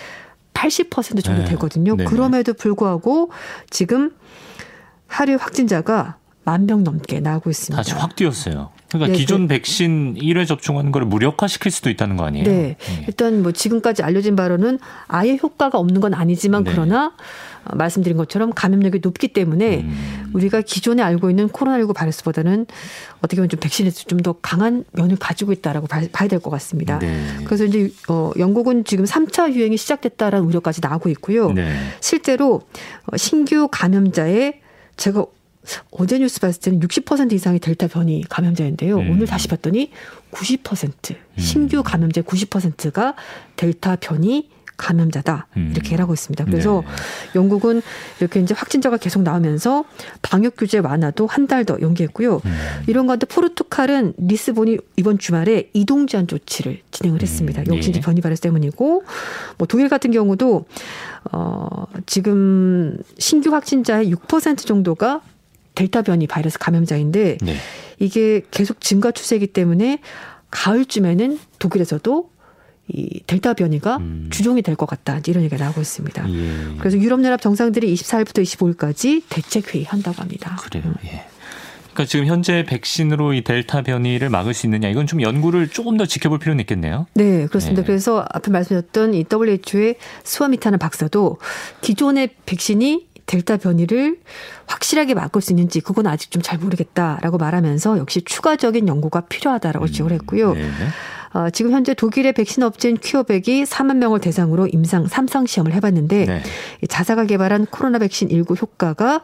[0.55, 1.49] 80% 정도 네.
[1.49, 1.95] 되거든요.
[1.95, 2.05] 네.
[2.05, 3.29] 그럼에도 불구하고
[3.69, 4.11] 지금
[5.07, 7.77] 하루 확진자가 만명 넘게 나오고 있습니다.
[7.81, 8.71] 다시 확 뛰었어요.
[8.89, 12.45] 그러니까 네, 기존 그, 백신 1회 접종하는 걸 무력화시킬 수도 있다는 거 아니에요?
[12.45, 12.75] 네.
[12.79, 13.05] 네.
[13.07, 16.71] 일단 뭐 지금까지 알려진 바로는 아예 효과가 없는 건 아니지만 네.
[16.71, 17.13] 그러나
[17.65, 20.31] 어, 말씀드린 것처럼 감염력이 높기 때문에 음.
[20.33, 22.65] 우리가 기존에 알고 있는 코로나19 바이러스보다는
[23.19, 26.99] 어떻게 보면 좀 백신에서 좀 더 강한 면을 가지고 있다라고 봐야 될 것 같습니다.
[26.99, 27.23] 네.
[27.45, 31.51] 그래서 이제 어 영국은 지금 3차 유행이 시작됐다라는 우려까지 나오고 있고요.
[31.53, 31.73] 네.
[32.01, 32.61] 실제로
[33.05, 34.59] 어, 신규 감염자의
[34.97, 35.25] 제가
[35.91, 38.97] 어제 뉴스 봤을 때는 60% 이상이 델타 변이 감염자인데요.
[38.97, 39.11] 음.
[39.11, 39.91] 오늘 다시 봤더니
[40.31, 41.83] 90% 신규 음.
[41.83, 43.15] 감염자 90%가
[43.55, 45.73] 델타 변이 감염자다 음.
[45.75, 46.45] 이렇게 하고 있습니다.
[46.45, 46.91] 그래서 네.
[47.35, 47.81] 영국은
[48.21, 49.83] 이렇게 이제 확진자가 계속 나오면서
[50.21, 52.39] 방역 규제 완화도 한 달 더 연기했고요.
[52.45, 52.57] 음.
[52.87, 57.61] 이런 가운데 포르투갈은 리스본이 이번 주말에 이동 제한 조치를 진행을 했습니다.
[57.63, 57.75] 음.
[57.75, 57.99] 역시 네.
[57.99, 59.03] 변이 바이러스 때문이고
[59.57, 60.65] 뭐 독일 같은 경우도
[61.33, 65.19] 어 지금 신규 확진자의 6% 정도가
[65.79, 67.55] 델타 변이 바이러스 감염자인데 네.
[67.99, 69.99] 이게 계속 증가 추세이기 때문에
[70.51, 72.29] 가을쯤에는 독일에서도
[72.89, 74.27] 이 델타 변이가 음.
[74.29, 76.29] 주종이 될 것 같다 이런 얘기가 나오고 있습니다.
[76.29, 76.77] 예.
[76.79, 80.57] 그래서 유럽 연합 정상들이 24일부터 25일까지 대책 회의 한다고 합니다.
[80.61, 80.83] 그래요.
[80.85, 80.95] 음.
[81.05, 81.23] 예.
[81.93, 86.05] 그러니까 지금 현재 백신으로 이 델타 변이를 막을 수 있느냐 이건 좀 연구를 조금 더
[86.05, 87.07] 지켜볼 필요는 있겠네요.
[87.13, 87.83] 네, 그렇습니다.
[87.83, 87.85] 네.
[87.87, 91.37] 그래서 앞에 말씀드렸던 이 WHO의 수아미타나 박사도
[91.81, 94.19] 기존의 백신이 델타 변이를
[94.65, 99.87] 확실하게 막을 수 있는지 그건 아직 좀 잘 모르겠다라고 말하면서 역시 추가적인 연구가 필요하다라고 음,
[99.87, 100.53] 지적을 했고요.
[100.53, 100.71] 네.
[101.33, 106.41] 어, 지금 현재 독일의 백신 업체인 퀴어백이 4만 명을 대상으로 임상 3상 시험을 해봤는데 네.
[106.87, 109.21] 자사가 개발한 코로나 백신 일구 효과가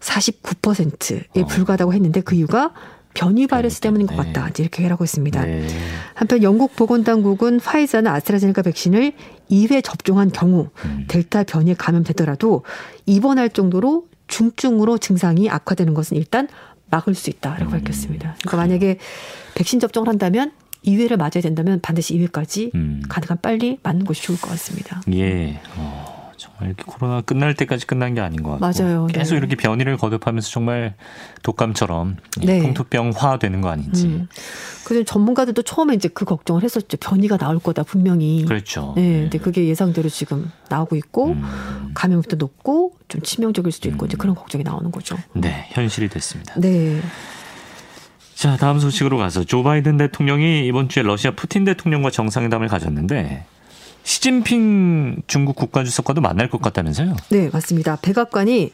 [0.00, 1.46] 49%에 어.
[1.46, 2.72] 불과하다고 했는데 그 이유가
[3.14, 4.50] 변이 바이러스 때문인 것 같다.
[4.58, 5.44] 이렇게 해라고 있습니다.
[5.44, 5.66] 네.
[6.14, 9.12] 한편 영국 보건당국은 파이자나 아스트라제네카 백신을
[9.50, 11.04] 2회 접종한 경우 음.
[11.08, 12.64] 델타 변이에 감염되더라도
[13.06, 16.48] 입원할 정도로 중증으로 증상이 악화되는 것은 일단
[16.90, 17.70] 막을 수 있다라고 음.
[17.70, 18.36] 밝혔습니다.
[18.40, 18.98] 그러니까 만약에
[19.54, 20.52] 백신 접종을 한다면
[20.86, 23.02] 2회를 맞아야 된다면 반드시 2회까지 음.
[23.08, 25.02] 가능한 빨리 맞는 것이 좋을 것 같습니다.
[25.12, 25.60] 예.
[25.76, 26.09] 어.
[26.40, 29.06] 정말 이렇게 코로나 끝날 때까지 끝난 게 아닌 것 같고 맞아요.
[29.06, 29.38] 계속 네.
[29.38, 30.94] 이렇게 변이를 거듭하면서 정말
[31.42, 32.60] 독감처럼 네.
[32.60, 34.06] 풍토병화 되는 거 아닌지.
[34.06, 34.28] 음.
[34.84, 36.96] 그래서 전문가들도 처음에 이제 그 걱정을 했었죠.
[36.96, 38.44] 변이가 나올 거다 분명히.
[38.46, 38.94] 그렇죠.
[38.96, 39.02] 네.
[39.02, 39.20] 네.
[39.20, 41.90] 근데 그게 예상대로 지금 나오고 있고 음.
[41.94, 44.08] 감염도 높고 좀 치명적일 수도 있고 음.
[44.08, 45.16] 이제 그런 걱정이 나오는 거죠.
[45.34, 46.54] 네, 현실이 됐습니다.
[46.58, 47.00] 네.
[48.34, 53.44] 자, 다음 소식으로 가서 조 바이든 대통령이 이번 주에 러시아 푸틴 대통령과 정상회담을 가졌는데
[54.02, 57.16] 시진핑 중국 국가주석과도 만날 것 같다면서요?
[57.30, 57.96] 네, 맞습니다.
[58.00, 58.72] 백악관이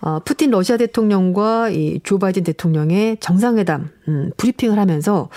[0.00, 5.28] 어, 푸틴 러시아 대통령과 이조 바이든 대통령의 정상회담 음, 브리핑을 하면서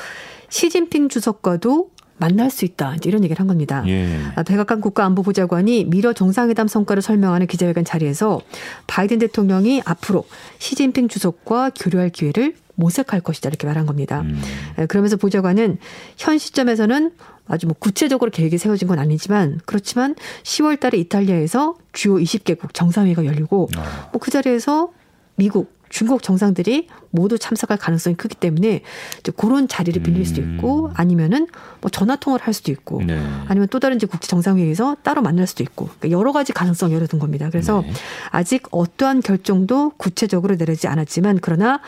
[0.49, 2.95] 시진핑 주석과도 만날 수 있다.
[3.03, 3.83] 이런 얘기를 한 겁니다.
[3.87, 4.19] 예.
[4.35, 8.41] 아, 백악관 국가안보보좌관이 미러 정상회담 성과를 설명하는 기자회견 자리에서
[8.87, 10.25] 바이든 대통령이 앞으로
[10.59, 14.21] 시진핑 주석과 교류할 기회를 모색할 것이다 이렇게 말한 겁니다.
[14.21, 14.41] 음.
[14.79, 15.77] 예, 그러면서 보좌관은
[16.17, 17.11] 현 시점에서는
[17.47, 23.69] 아주 뭐 구체적으로 계획이 세워진 건 아니지만 그렇지만 10월 달에 이탈리아에서 주요 20개국 정상회의가 열리고
[23.77, 24.09] 아.
[24.11, 24.89] 뭐그 자리에서
[25.35, 28.81] 미국, 중국 정상들이 모두 참석할 가능성이 크기 때문에
[29.19, 30.91] 이제 그런 자리를 빌릴 수도 있고 음.
[30.95, 31.47] 아니면은
[31.81, 33.17] 뭐 전화 통화를 할 수도 있고 네.
[33.47, 37.19] 아니면 또 다른 이제 국제 정상회의에서 따로 만날 수도 있고 그러니까 여러 가지 가능성이 열어둔
[37.19, 37.49] 겁니다.
[37.49, 37.93] 그래서 네.
[38.29, 41.79] 아직 어떠한 결정도 구체적으로 내리지 않았지만 그러나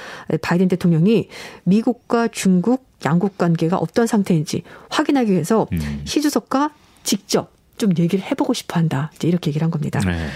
[0.41, 1.27] 바이든 대통령이
[1.63, 6.01] 미국과 중국 양국 관계가 어떤 상태인지 확인하기 위해서 음.
[6.05, 6.71] 시 주석과
[7.03, 9.11] 직접 좀 얘기를 해보고 싶어 한다.
[9.15, 9.99] 이제 이렇게 얘기를 한 겁니다.
[9.99, 10.27] 네.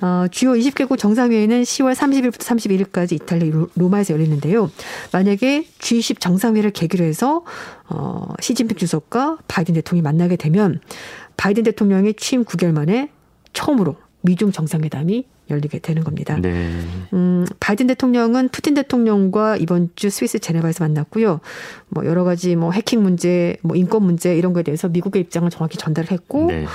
[0.00, 4.70] 어, 주요 20개국 정상회의는 10월 30일부터 31일까지 이탈리아 로마에서 열리는데요.
[5.12, 7.44] 만약에 G20 정상회의를 계기로 해서
[7.88, 10.80] 어, 시진핑 주석과 바이든 대통령이 만나게 되면
[11.36, 13.10] 바이든 대통령이 취임 9개월 만에
[13.52, 16.38] 처음으로 미중 정상회담이 열리게 되는 겁니다.
[16.40, 16.70] 네.
[17.12, 21.40] 음, 바이든 대통령은 푸틴 대통령과 이번 주 스위스 제네바에서 만났고요.
[21.88, 25.76] 뭐 여러 가지 뭐 해킹 문제, 뭐 인권 문제 이런 거에 대해서 미국의 입장을 정확히
[25.76, 26.66] 전달을 했고 네.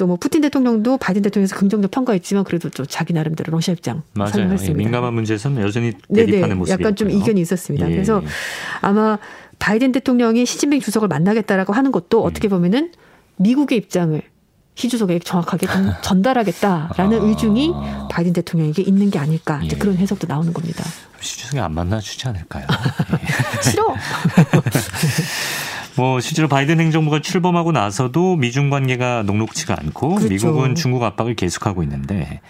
[0.00, 4.78] 또 뭐 푸틴 대통령도 바이든 대통령에서 긍정적 평가했지만 그래도 또 자기 나름대로 러시아 입장 설명했습니다.
[4.78, 7.86] 민감한 문제에서는 여전히 대립하는 모습이 약간 좀 이견이 있었습니다.
[7.90, 7.92] 예.
[7.92, 8.22] 그래서
[8.80, 9.18] 아마
[9.58, 12.26] 바이든 대통령이 시진핑 주석을 만나겠다라고 하는 것도 음.
[12.26, 12.92] 어떻게 보면은
[13.36, 14.22] 미국의 입장을
[14.74, 15.66] 시 주석에게 정확하게
[16.00, 17.24] 전달하겠다라는 아.
[17.24, 17.72] 의중이
[18.10, 19.78] 바이든 대통령에게 있는 게 아닐까 이제 예.
[19.78, 20.82] 그런 해석도 나오는 겁니다.
[21.20, 22.66] 시 주석이 안 만나주지 않을까요?
[23.62, 23.84] 싫어.
[25.96, 30.28] 뭐 실제로 바이든 행정부가 출범하고 나서도 미중 관계가 녹록치가 않고 그렇죠.
[30.28, 32.40] 미국은 중국 압박을 계속하고 있는데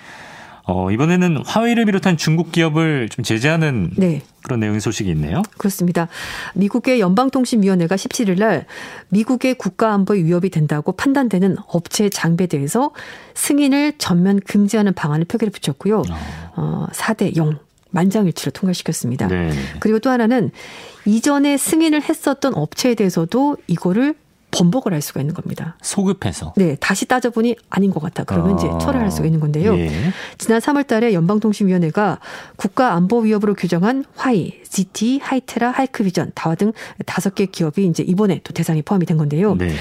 [0.65, 4.23] 어, 이번에는 화웨이를 비롯한 중국 기업을 좀 제재하는 네.
[4.43, 5.43] 그런 내용의 소식이 있네요.
[5.59, 6.07] 그렇습니다.
[6.55, 8.67] 미국의 연방통신위원회가 17일 날
[9.09, 12.93] 미국의 국가안보에 위협이 된다고 판단되는 업체 장비에 대해서
[13.35, 16.03] 승인을 전면 금지하는 방안을 표결에 붙였고요.
[16.57, 17.59] 어, 4대 0
[17.91, 19.29] 만장일치로 통과시켰습니다.
[19.29, 19.53] 네.
[19.81, 20.51] 그리고 또 하나는
[21.05, 24.15] 이전에 승인을 했었던 업체에 대해서도 이거를
[24.51, 25.77] 번복을 할 수가 있는 겁니다.
[25.81, 26.55] 소급해서.
[26.57, 28.25] 네, 다시 따져보니 아닌 것 같아.
[28.25, 28.57] 그러면 아.
[28.57, 29.77] 이제 철회할 수가 있는 건데요.
[29.79, 29.91] 예.
[30.39, 32.19] 지난 3월달에 연방통신위원회가
[32.57, 36.73] 국가 안보 위협으로 규정한 화이, GT, 하이테라, 하이크비전, 다와 등
[37.07, 39.55] 다섯 개 기업이 이제 이번에 또 대상이 포함이 된 건데요.
[39.55, 39.73] 네.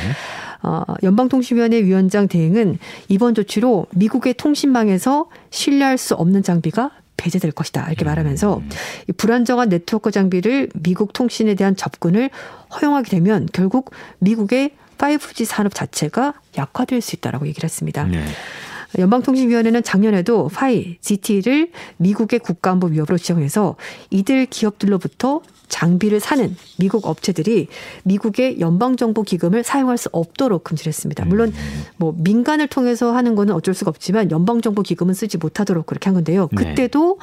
[0.61, 7.85] 어, 연방통신위원회 위원장 대행은 이번 조치로 미국의 통신망에서 신뢰할 수 없는 장비가 배제될 것이다.
[7.87, 8.69] 이렇게 말하면서 음.
[9.17, 12.29] 불안정한 네트워크 장비를 미국 통신에 대한 접근을
[12.73, 18.05] 허용하게 되면 결국 미국의 5G 산업 자체가 약화될 수 있다라고 얘기를 했습니다.
[18.05, 18.23] 네.
[18.97, 23.75] 연방통신위원회는 작년에도 파이, GT를 미국의 국가안보 위협으로 지정해서
[24.09, 27.67] 이들 기업들로부터 장비를 사는 미국 업체들이
[28.03, 31.25] 미국의 연방정보 기금을 사용할 수 없도록 금지를 했습니다.
[31.25, 31.83] 물론 음.
[31.97, 36.49] 뭐 민간을 통해서 하는 거는 어쩔 수가 없지만 연방정보 기금은 쓰지 못하도록 그렇게 한 건데요.
[36.51, 36.63] 네.
[36.63, 37.19] 그때도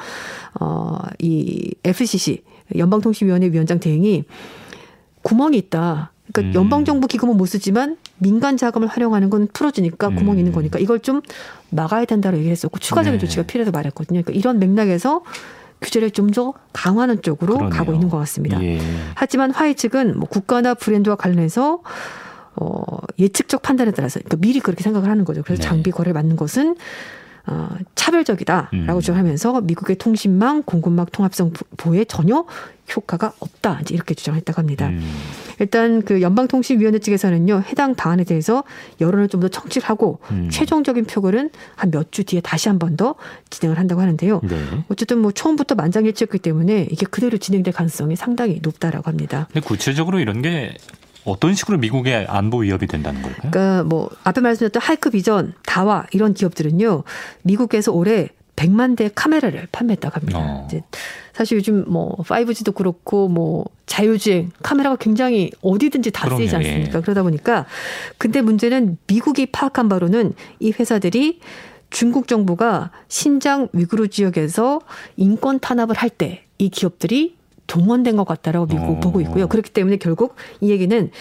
[0.59, 2.43] 어이 FCC
[2.75, 4.23] 연방통신위원회 위원장 대행이
[5.21, 6.11] 구멍이 있다.
[6.31, 6.61] 그러니까 음.
[6.61, 10.55] 연방정부 기금은 못 쓰지만 민간 자금을 활용하는 건 풀어지니까 구멍이 있는 음.
[10.55, 11.21] 거니까 이걸 좀
[11.69, 13.25] 막아야 된다고 얘기했었고 추가적인 네.
[13.25, 14.21] 조치가 필요해서 말했거든요.
[14.23, 15.23] 그러니까 이런 맥락에서
[15.81, 17.69] 규제를 좀 더 강화하는 쪽으로 그러네요.
[17.77, 18.61] 가고 있는 것 같습니다.
[18.63, 18.79] 예.
[19.15, 21.79] 하지만 화이 측은 뭐 국가나 브랜드와 관련해서
[22.55, 25.41] 어, 예측적 판단에 따라서 그러니까 미리 그렇게 생각을 하는 거죠.
[25.43, 25.67] 그래서 네.
[25.67, 26.75] 장비 거래를 맞는 것은
[27.47, 28.99] 어, 차별적이다라고 음.
[28.99, 32.45] 주장하면서 미국의 통신망 공급망 통합성 보호에 전혀
[32.95, 33.79] 효과가 없다.
[33.81, 34.87] 이제 이렇게 주장했다고 합니다.
[34.87, 35.01] 음.
[35.59, 38.63] 일단 그 연방통신위원회 측에서는요 해당 방안에 대해서
[39.01, 40.49] 여론을 좀 더 청취를 하고 음.
[40.51, 43.15] 최종적인 표결은 한 몇 주 뒤에 다시 한 번 더
[43.49, 44.41] 진행을 한다고 하는데요.
[44.43, 44.57] 네.
[44.89, 49.47] 어쨌든 뭐 처음부터 만장일치였기 때문에 이게 그대로 진행될 가능성이 상당히 높다라고 합니다.
[49.53, 50.75] 근데 구체적으로 이런 게
[51.27, 53.51] 어떤 식으로 미국의 안보 위협이 된다는 걸까요?
[53.51, 57.03] 그러니까 뭐 앞에 말씀드렸던 하이크 비전, 다와 이런 기업들은요.
[57.43, 60.39] 미국에서 올해 100만 대 카메라를 판매했다고 합니다.
[60.39, 60.65] 어.
[60.67, 60.81] 이제
[61.33, 66.97] 사실 요즘 뭐 5G도 그렇고 뭐 자율주행 카메라가 굉장히 어디든지 다 쓰이지 않습니까?
[66.97, 67.01] 예.
[67.01, 67.65] 그러다 보니까
[68.17, 71.39] 근데 문제는 미국이 파악한 바로는 이 회사들이
[71.91, 74.81] 중국 정부가 신장 위구르 지역에서
[75.17, 77.36] 인권 탄압을 할 때 이 기업들이
[77.67, 78.99] 동원된 것 같다라고 미국 어.
[78.99, 79.47] 보고 있고요.
[79.47, 81.11] 그렇기 때문에 결국 이 얘기는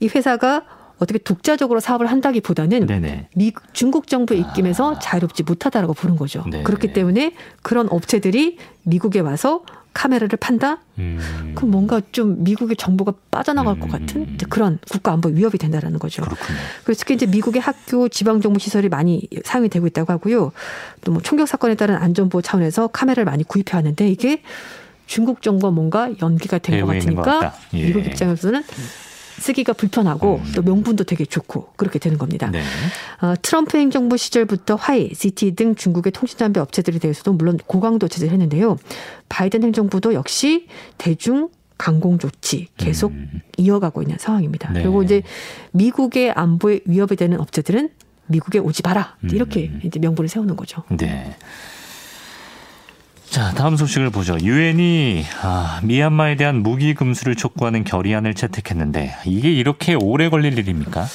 [0.00, 0.64] 이 회사가
[0.98, 2.86] 어떻게 독자적으로 사업을 한다기보다는
[3.34, 4.98] 미, 중국 정부의 입김에서 아.
[5.00, 6.44] 자유롭지 못하다라고 보는 거죠.
[6.48, 6.62] 네네.
[6.62, 9.64] 그렇기 때문에 그런 업체들이 미국에 와서
[9.94, 10.78] 카메라를 판다?
[10.98, 11.52] 음.
[11.54, 13.80] 그럼 뭔가 좀 미국의 정보가 빠져나갈 음.
[13.80, 16.22] 것 같은 그런 국가 안보 위협이 된다라는 거죠.
[16.22, 16.58] 그렇군요.
[16.84, 20.52] 그래서 특히 이제 미국의 학교 지방 정부 시설이 많이 사용이 되고 있다고 하고요.
[21.04, 24.40] 또 뭐 총격 사건에 따른 안전보호 차원에서 카메라를 많이 구입해 왔는데 이게
[25.06, 27.86] 중국 정부와 뭔가 연기가 된 것 같으니까 예.
[27.86, 28.62] 미국 입장에서는
[29.38, 30.52] 쓰기가 불편하고 음.
[30.54, 32.50] 또 명분도 되게 좋고 그렇게 되는 겁니다.
[32.50, 32.62] 네.
[33.20, 38.76] 어, 트럼프 행정부 시절부터 화이, CT 등 중국의 통신담배 업체들에 대해서도 물론 고강도 제재를 했는데요.
[39.28, 40.66] 바이든 행정부도 역시
[40.98, 43.40] 대중 강공 조치 계속 음.
[43.56, 44.72] 이어가고 있는 상황입니다.
[44.72, 44.82] 네.
[44.82, 45.22] 그리고 이제
[45.72, 47.88] 미국의 안보에 위협이 되는 업체들은
[48.28, 49.80] 미국에 오지 마라 이렇게 음.
[49.82, 50.84] 이제 명분을 세우는 거죠.
[50.96, 51.34] 네.
[53.32, 54.36] 자, 다음 소식을 보죠.
[54.38, 61.06] 유엔이 아, 미얀마에 대한 무기 금수를 촉구하는 결의안을 채택했는데 이게 이렇게 오래 걸릴 일입니까?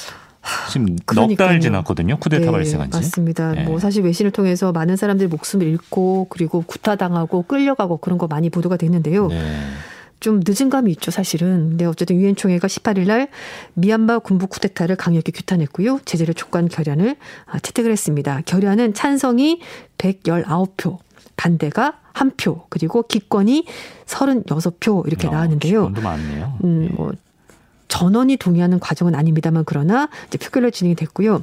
[0.68, 2.16] 지금 넉 달 지났거든요.
[2.16, 2.96] 쿠데타 네, 발생한 지.
[2.98, 3.52] 맞습니다.
[3.52, 3.62] 네.
[3.62, 8.78] 뭐 사실 외신을 통해서 많은 사람들이 목숨을 잃고 그리고 구타당하고 끌려가고 그런 거 많이 보도가
[8.78, 9.28] 됐는데요.
[9.28, 9.60] 네.
[10.18, 11.68] 좀 늦은 감이 있죠, 사실은.
[11.70, 13.28] 근데 어쨌든 유엔 총회가 18일 날
[13.74, 16.00] 미얀마 군부 쿠데타를 강력히 규탄했고요.
[16.04, 17.14] 제재를 촉구한 결의안을
[17.46, 18.40] 아, 채택을 했습니다.
[18.44, 19.60] 결의안은 찬성이
[19.98, 20.98] 119표,
[21.38, 23.64] 반대가 한 표, 그리고 기권이
[24.04, 25.88] 36표 이렇게 야, 나왔는데요.
[25.88, 26.58] 많네요.
[26.64, 26.88] 음, 네.
[26.94, 27.12] 뭐
[27.86, 31.40] 전원이 동의하는 과정은 아닙니다만 그러나 이제 표결로 진행이 됐고요.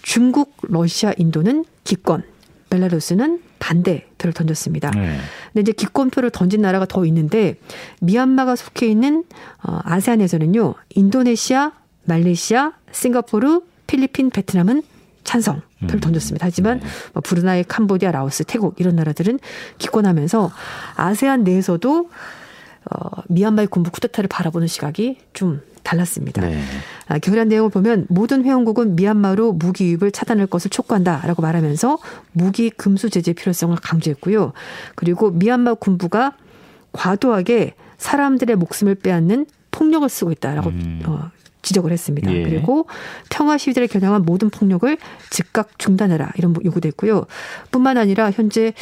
[0.00, 2.22] 중국, 러시아, 인도는 기권,
[2.70, 4.90] 벨라루스는 반대 표를 던졌습니다.
[4.90, 5.18] 네.
[5.52, 7.56] 근데 이제 기권표를 던진 나라가 더 있는데
[8.00, 9.24] 미얀마가 속해 있는
[9.62, 10.74] 어, 아세안에서는요.
[10.94, 11.72] 인도네시아,
[12.04, 14.82] 말레이시아, 싱가포르, 필리핀, 베트남은
[15.34, 15.62] 찬성.
[15.80, 16.00] 표를 음.
[16.00, 16.46] 던졌습니다.
[16.46, 16.86] 하지만 네.
[17.12, 19.40] 뭐 브루나이, 캄보디아, 라오스, 태국 이런 나라들은
[19.78, 20.52] 기권하면서
[20.94, 22.08] 아세안 내에서도
[22.90, 26.42] 어, 미얀마의 군부 쿠데타를 바라보는 시각이 좀 달랐습니다.
[26.42, 26.60] 네.
[27.08, 31.98] 아, 결의안 내용을 보면 모든 회원국은 미얀마로 무기 유입을 차단할 것을 촉구한다라고 말하면서
[32.32, 34.52] 무기 금수 제재 필요성을 강조했고요.
[34.94, 36.36] 그리고 미얀마 군부가
[36.92, 41.02] 과도하게 사람들의 목숨을 빼앗는 폭력을 쓰고 있다라고 음.
[41.06, 41.30] 어,
[41.64, 42.32] 지적을 했습니다.
[42.32, 42.42] 예.
[42.42, 42.86] 그리고
[43.30, 44.96] 평화 시위들을 겨냥한 모든 폭력을
[45.30, 47.24] 즉각 중단해라 이런 요구도 했고요.
[47.70, 48.74] 뿐만 아니라 현재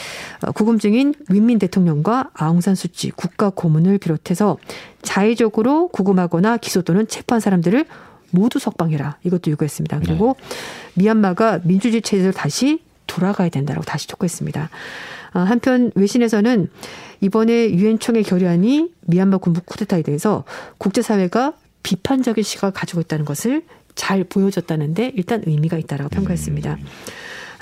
[0.42, 4.58] 어, 구금 중인 윈민 대통령과 아웅산 수치 국가 고문을 비롯해서
[5.02, 7.86] 자의적으로 구금하거나 기소 또는 체포한 사람들을
[8.30, 10.00] 모두 석방해라 이것도 요구했습니다.
[10.00, 11.02] 그리고 네.
[11.02, 14.70] 미얀마가 민주주의 체제로 다시 돌아가야 된다라고 다시 촉구했습니다.
[15.34, 16.68] 어, 한편 외신에서는
[17.20, 20.44] 이번에 유엔 총회 결의안이 미얀마 군부 쿠데타에 대해서
[20.78, 21.52] 국제사회가
[21.82, 23.62] 비판적인 시각을 가지고 있다는 것을
[23.94, 26.78] 잘 보여줬다는데 일단 의미가 있다라고 평가했습니다.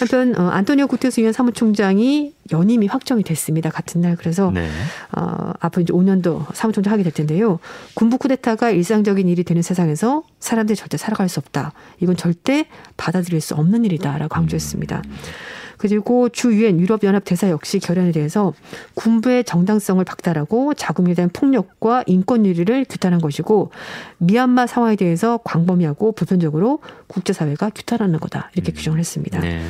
[0.00, 3.68] 한편 어, 안토니오 구테스 유엔 사무총장이 연임이 확정이 됐습니다.
[3.68, 4.66] 같은 날 그래서 네.
[5.14, 7.58] 어, 앞으로 이제 5년도 사무총장 하게 될 텐데요.
[7.92, 11.74] 군부 쿠데타가 일상적인 일이 되는 세상에서 사람들이 절대 살아갈 수 없다.
[12.00, 12.66] 이건 절대
[12.96, 15.02] 받아들일 수 없는 일이다라고 강조했습니다.
[15.04, 15.16] 음.
[15.80, 18.52] 그리고 주 유엔 유럽연합 대사 역시 결연에 대해서
[18.96, 23.70] 군부의 정당성을 박탈하고 자금에 대한 폭력과 인권 유리를 규탄한 것이고
[24.18, 28.74] 미얀마 상황에 대해서 광범위하고 보편적으로 국제사회가 규탄하는 거다 이렇게 음.
[28.74, 29.40] 규정을 했습니다.
[29.40, 29.62] 네.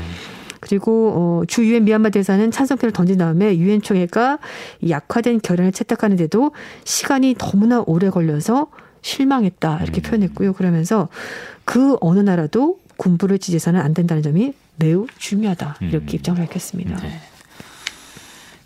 [0.58, 4.40] 그리고 어, 주 유엔 미얀마 대사는 찬성표를 던진 다음에 유엔 총회가
[4.88, 6.50] 약화된 결연을 채택하는데도
[6.82, 8.66] 시간이 너무나 오래 걸려서
[9.02, 10.02] 실망했다 이렇게 음.
[10.02, 10.54] 표현했고요.
[10.54, 11.08] 그러면서
[11.64, 16.16] 그 어느 나라도 군부를 지지해서는 안 된다는 점이 매우 중요하다 이렇게 음.
[16.16, 16.96] 입장을 밝혔습니다.
[16.96, 17.20] 네.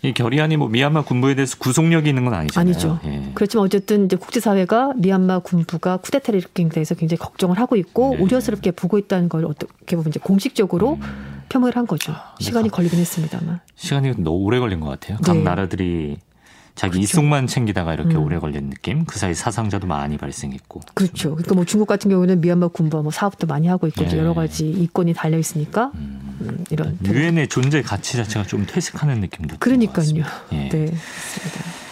[0.01, 2.69] 이 결의안이 뭐 미얀마 군부에 대해서 구속력이 있는 건 아니잖아요.
[2.69, 2.99] 아니죠.
[3.05, 3.31] 예.
[3.33, 8.21] 그렇지만 어쨌든 이제 국제사회가 미얀마 군부가 쿠데타를 일으킨 대해서 굉장히 걱정을 하고 있고 네.
[8.21, 11.43] 우려스럽게 보고 있다는 걸 어떻게 보면 이제 공식적으로 음.
[11.49, 12.11] 표명을 한 거죠.
[12.11, 13.61] 아, 시간이 걸리긴 했습니다만.
[13.75, 15.17] 시간이 너무 오래 걸린 것 같아요.
[15.23, 15.43] 각 네.
[15.43, 16.17] 나라들이
[16.75, 17.03] 자기 그렇죠.
[17.03, 18.23] 이속만 챙기다가 이렇게 음.
[18.23, 19.05] 오래 걸린 느낌.
[19.05, 20.81] 그 사이 사상자도 많이 발생했고.
[20.93, 21.31] 그렇죠.
[21.31, 24.17] 그러니까 뭐 중국 같은 경우는 미얀마 군부와 뭐 사업도 많이 하고 있고 네.
[24.17, 26.37] 여러 가지 이권이 달려 있으니까 음.
[26.41, 29.57] 음, 이런 유엔의 존재 가치 자체가 좀 퇴색하는 느낌도.
[29.59, 30.23] 그러니까요.
[30.51, 30.69] 예.
[30.69, 30.91] 네.
[30.91, 31.85] 맞습니다.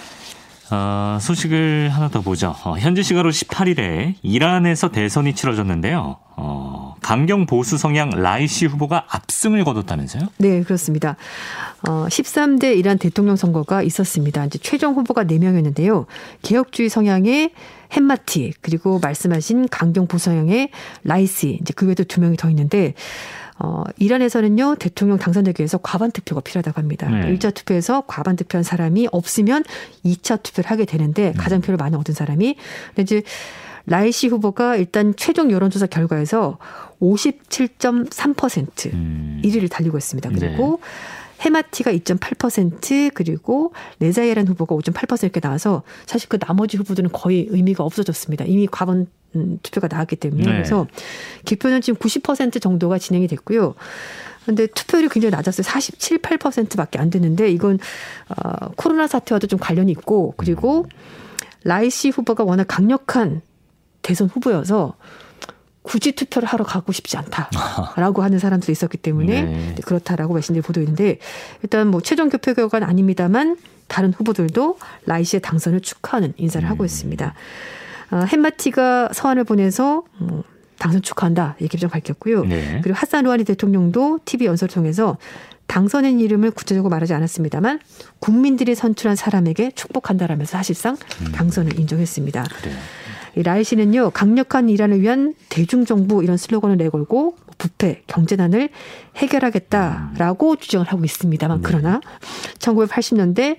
[0.72, 2.56] 어, 소식을 하나 더 보죠.
[2.64, 6.18] 어, 현지 시간으로 18일에 이란에서 대선이 치러졌는데요.
[6.36, 10.24] 어, 강경 보수 성향 라이시 후보가 압승을 거뒀다면서요?
[10.38, 11.16] 네, 그렇습니다.
[11.88, 14.46] 어, 13대 이란 대통령 선거가 있었습니다.
[14.46, 16.06] 이제 최종 후보가 4명이었는데요.
[16.42, 17.52] 개혁주의 성향의
[17.92, 20.70] 헴마티 그리고 말씀하신 강경 보수 성향의
[21.04, 22.96] 라이시 이제 그 외에도 두 명이 더 있는데
[23.60, 27.08] 어, 이란에서는요, 대통령 당선되기 위해서 과반 투표가 필요하다고 합니다.
[27.10, 27.34] 네.
[27.34, 29.64] 1차 투표에서 과반 투표한 사람이 없으면
[30.04, 31.34] 2차 투표를 하게 되는데 음.
[31.38, 32.56] 가장 표를 많이 얻은 사람이.
[32.88, 33.24] 근데 이제
[33.86, 36.58] 라이시 후보가 일단 최종 여론조사 결과에서
[37.04, 39.42] 57.3% 음.
[39.44, 40.30] 1위를 달리고 있습니다.
[40.30, 41.46] 그리고 네.
[41.46, 48.46] 헴마티가 2.8% 그리고 레자이란 후보가 5.8% 이렇게 나와서 사실 그 나머지 후보들은 거의 의미가 없어졌습니다.
[48.46, 50.52] 이미 과반 음, 투표가 나왔기 때문에 네.
[50.52, 50.88] 그래서
[51.46, 53.76] 기표는 지금 90% 정도가 진행이 됐고요.
[54.46, 55.64] 근데 투표율이 굉장히 낮았어요.
[55.64, 57.80] 47, 8%밖에 안 되는데 이건
[58.30, 60.86] 어 코로나 사태와도 좀 관련이 있고 그리고
[61.64, 63.42] 라이시 후보가 워낙 강력한
[64.02, 64.96] 대선 후보여서
[65.84, 69.76] 굳이 투표를 하러 가고 싶지 않다라고 하는 사람들도 있었기 때문에 네.
[69.86, 71.20] 그렇다라고 외신들이 보도했는데
[71.62, 73.58] 일단 뭐 최종 개표 결과는 아닙니다만
[73.88, 76.72] 다른 후보들도 라이시의 당선을 축하하는 인사를 음.
[76.72, 77.34] 하고 있습니다.
[78.12, 80.44] 어, 헨마티가 서한을 보내서 어,
[80.80, 82.46] 당선 축하한다 이렇게 좀 밝혔고요.
[82.46, 82.80] 네.
[82.82, 85.18] 그리고 하산 루하니 대통령도 TV 연설을 통해서
[85.68, 87.80] 당선인 이름을 구체적으로 말하지 않았습니다만
[88.20, 91.32] 국민들이 선출한 사람에게 축복한다라면서 사실상 음.
[91.32, 92.44] 당선을 인정했습니다.
[92.44, 92.78] 그래요.
[93.36, 98.70] 라이 씨는요 강력한 이란을 위한 대중정부 이런 슬로건을 내걸고 부패, 경제난을
[99.16, 100.58] 해결하겠다라고 음.
[100.58, 101.64] 주장을 하고 있습니다만 네.
[101.66, 102.02] 그러나
[102.60, 103.58] 1980년대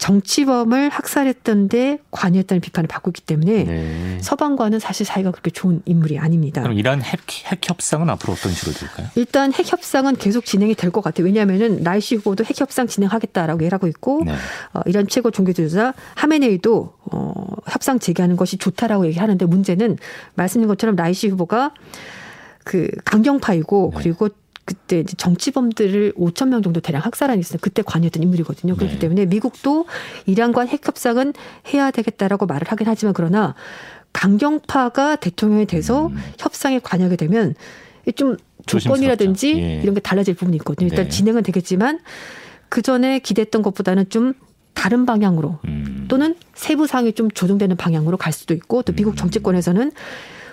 [0.00, 4.18] 정치범을 학살했던 데 관여했다는 비판을 받고 있기 때문에 네.
[4.22, 6.62] 서방과는 사실 사이가 그렇게 좋은 인물이 아닙니다.
[6.62, 9.08] 그럼 이란 핵, 핵 협상은 앞으로 어떤 식으로 될까요?
[9.14, 11.26] 일단 핵 협상은 계속 진행이 될 것 같아요.
[11.26, 14.32] 왜냐하면은 라이시 후보도 핵 협상 진행하겠다라고 얘기하고 있고 네.
[14.72, 17.34] 어, 이란 최고 종교 지도자 하메네이도 어,
[17.68, 19.98] 협상 재개하는 것이 좋다라고 얘기하는데 문제는
[20.34, 21.74] 말씀드린 것처럼 라이시 후보가
[22.64, 24.02] 그 강경파이고 네.
[24.02, 24.28] 그리고
[24.70, 27.58] 그때 이제 정치범들을 5천 명 정도 대량 학살한 있어요.
[27.60, 28.76] 그때 관여했던 인물이거든요.
[28.76, 28.98] 그렇기 네.
[29.00, 29.86] 때문에 미국도
[30.26, 31.32] 이란과 핵 협상은
[31.74, 33.56] 해야 되겠다라고 말을 하긴 하지만 그러나
[34.12, 36.16] 강경파가 대통령이 돼서 음.
[36.38, 37.56] 협상에 관여하게 되면
[38.14, 39.80] 좀 조건이라든지 예.
[39.82, 40.86] 이런 게 달라질 부분이 있거든요.
[40.86, 41.10] 일단 네.
[41.10, 41.98] 진행은 되겠지만
[42.68, 44.34] 그 전에 기대했던 것보다는 좀
[44.74, 46.06] 다른 방향으로 음.
[46.08, 49.16] 또는 세부 사항이 좀 조정되는 방향으로 갈 수도 있고 또 미국 음.
[49.16, 49.90] 정치권에서는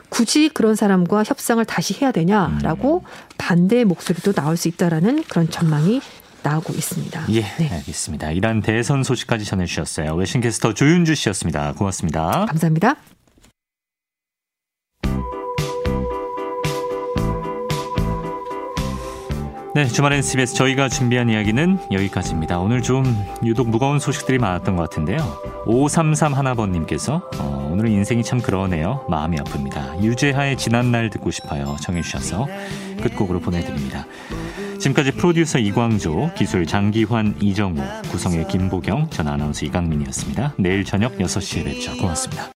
[0.10, 3.12] 굳이 그런 사람과 협상을 다시 해야 되냐라고 음.
[3.38, 6.02] 반대의 목소리도 나올 수 있다라는 그런 전망이
[6.44, 7.26] 나오고 있습니다.
[7.32, 7.70] 예, 네.
[7.72, 8.32] 알겠습니다.
[8.32, 10.16] 이란 대선 소식까지 전해주셨어요.
[10.16, 11.74] 외신캐스터 조윤주 씨였습니다.
[11.74, 12.46] 고맙습니다.
[12.48, 13.17] 감사합니다.
[19.78, 22.58] 네, 주말엔 CBS 저희가 준비한 이야기는 여기까지입니다.
[22.58, 23.06] 오늘 좀
[23.44, 25.20] 유독 무거운 소식들이 많았던 것 같은데요.
[25.68, 29.06] 533 하나번님께서 어, 오늘은 인생이 참 그러네요.
[29.08, 30.02] 마음이 아픕니다.
[30.02, 31.76] 유재하의 지난 날 듣고 싶어요.
[31.80, 32.48] 정해주셔서
[33.04, 34.08] 끝곡으로 보내드립니다.
[34.80, 37.76] 지금까지 프로듀서 이광조, 기술 장기환, 이정우,
[38.10, 40.56] 구성의 김보경, 전 아나운서 이강민이었습니다.
[40.58, 41.96] 내일 저녁 6시에 뵙죠.
[41.98, 42.50] 고맙습니다.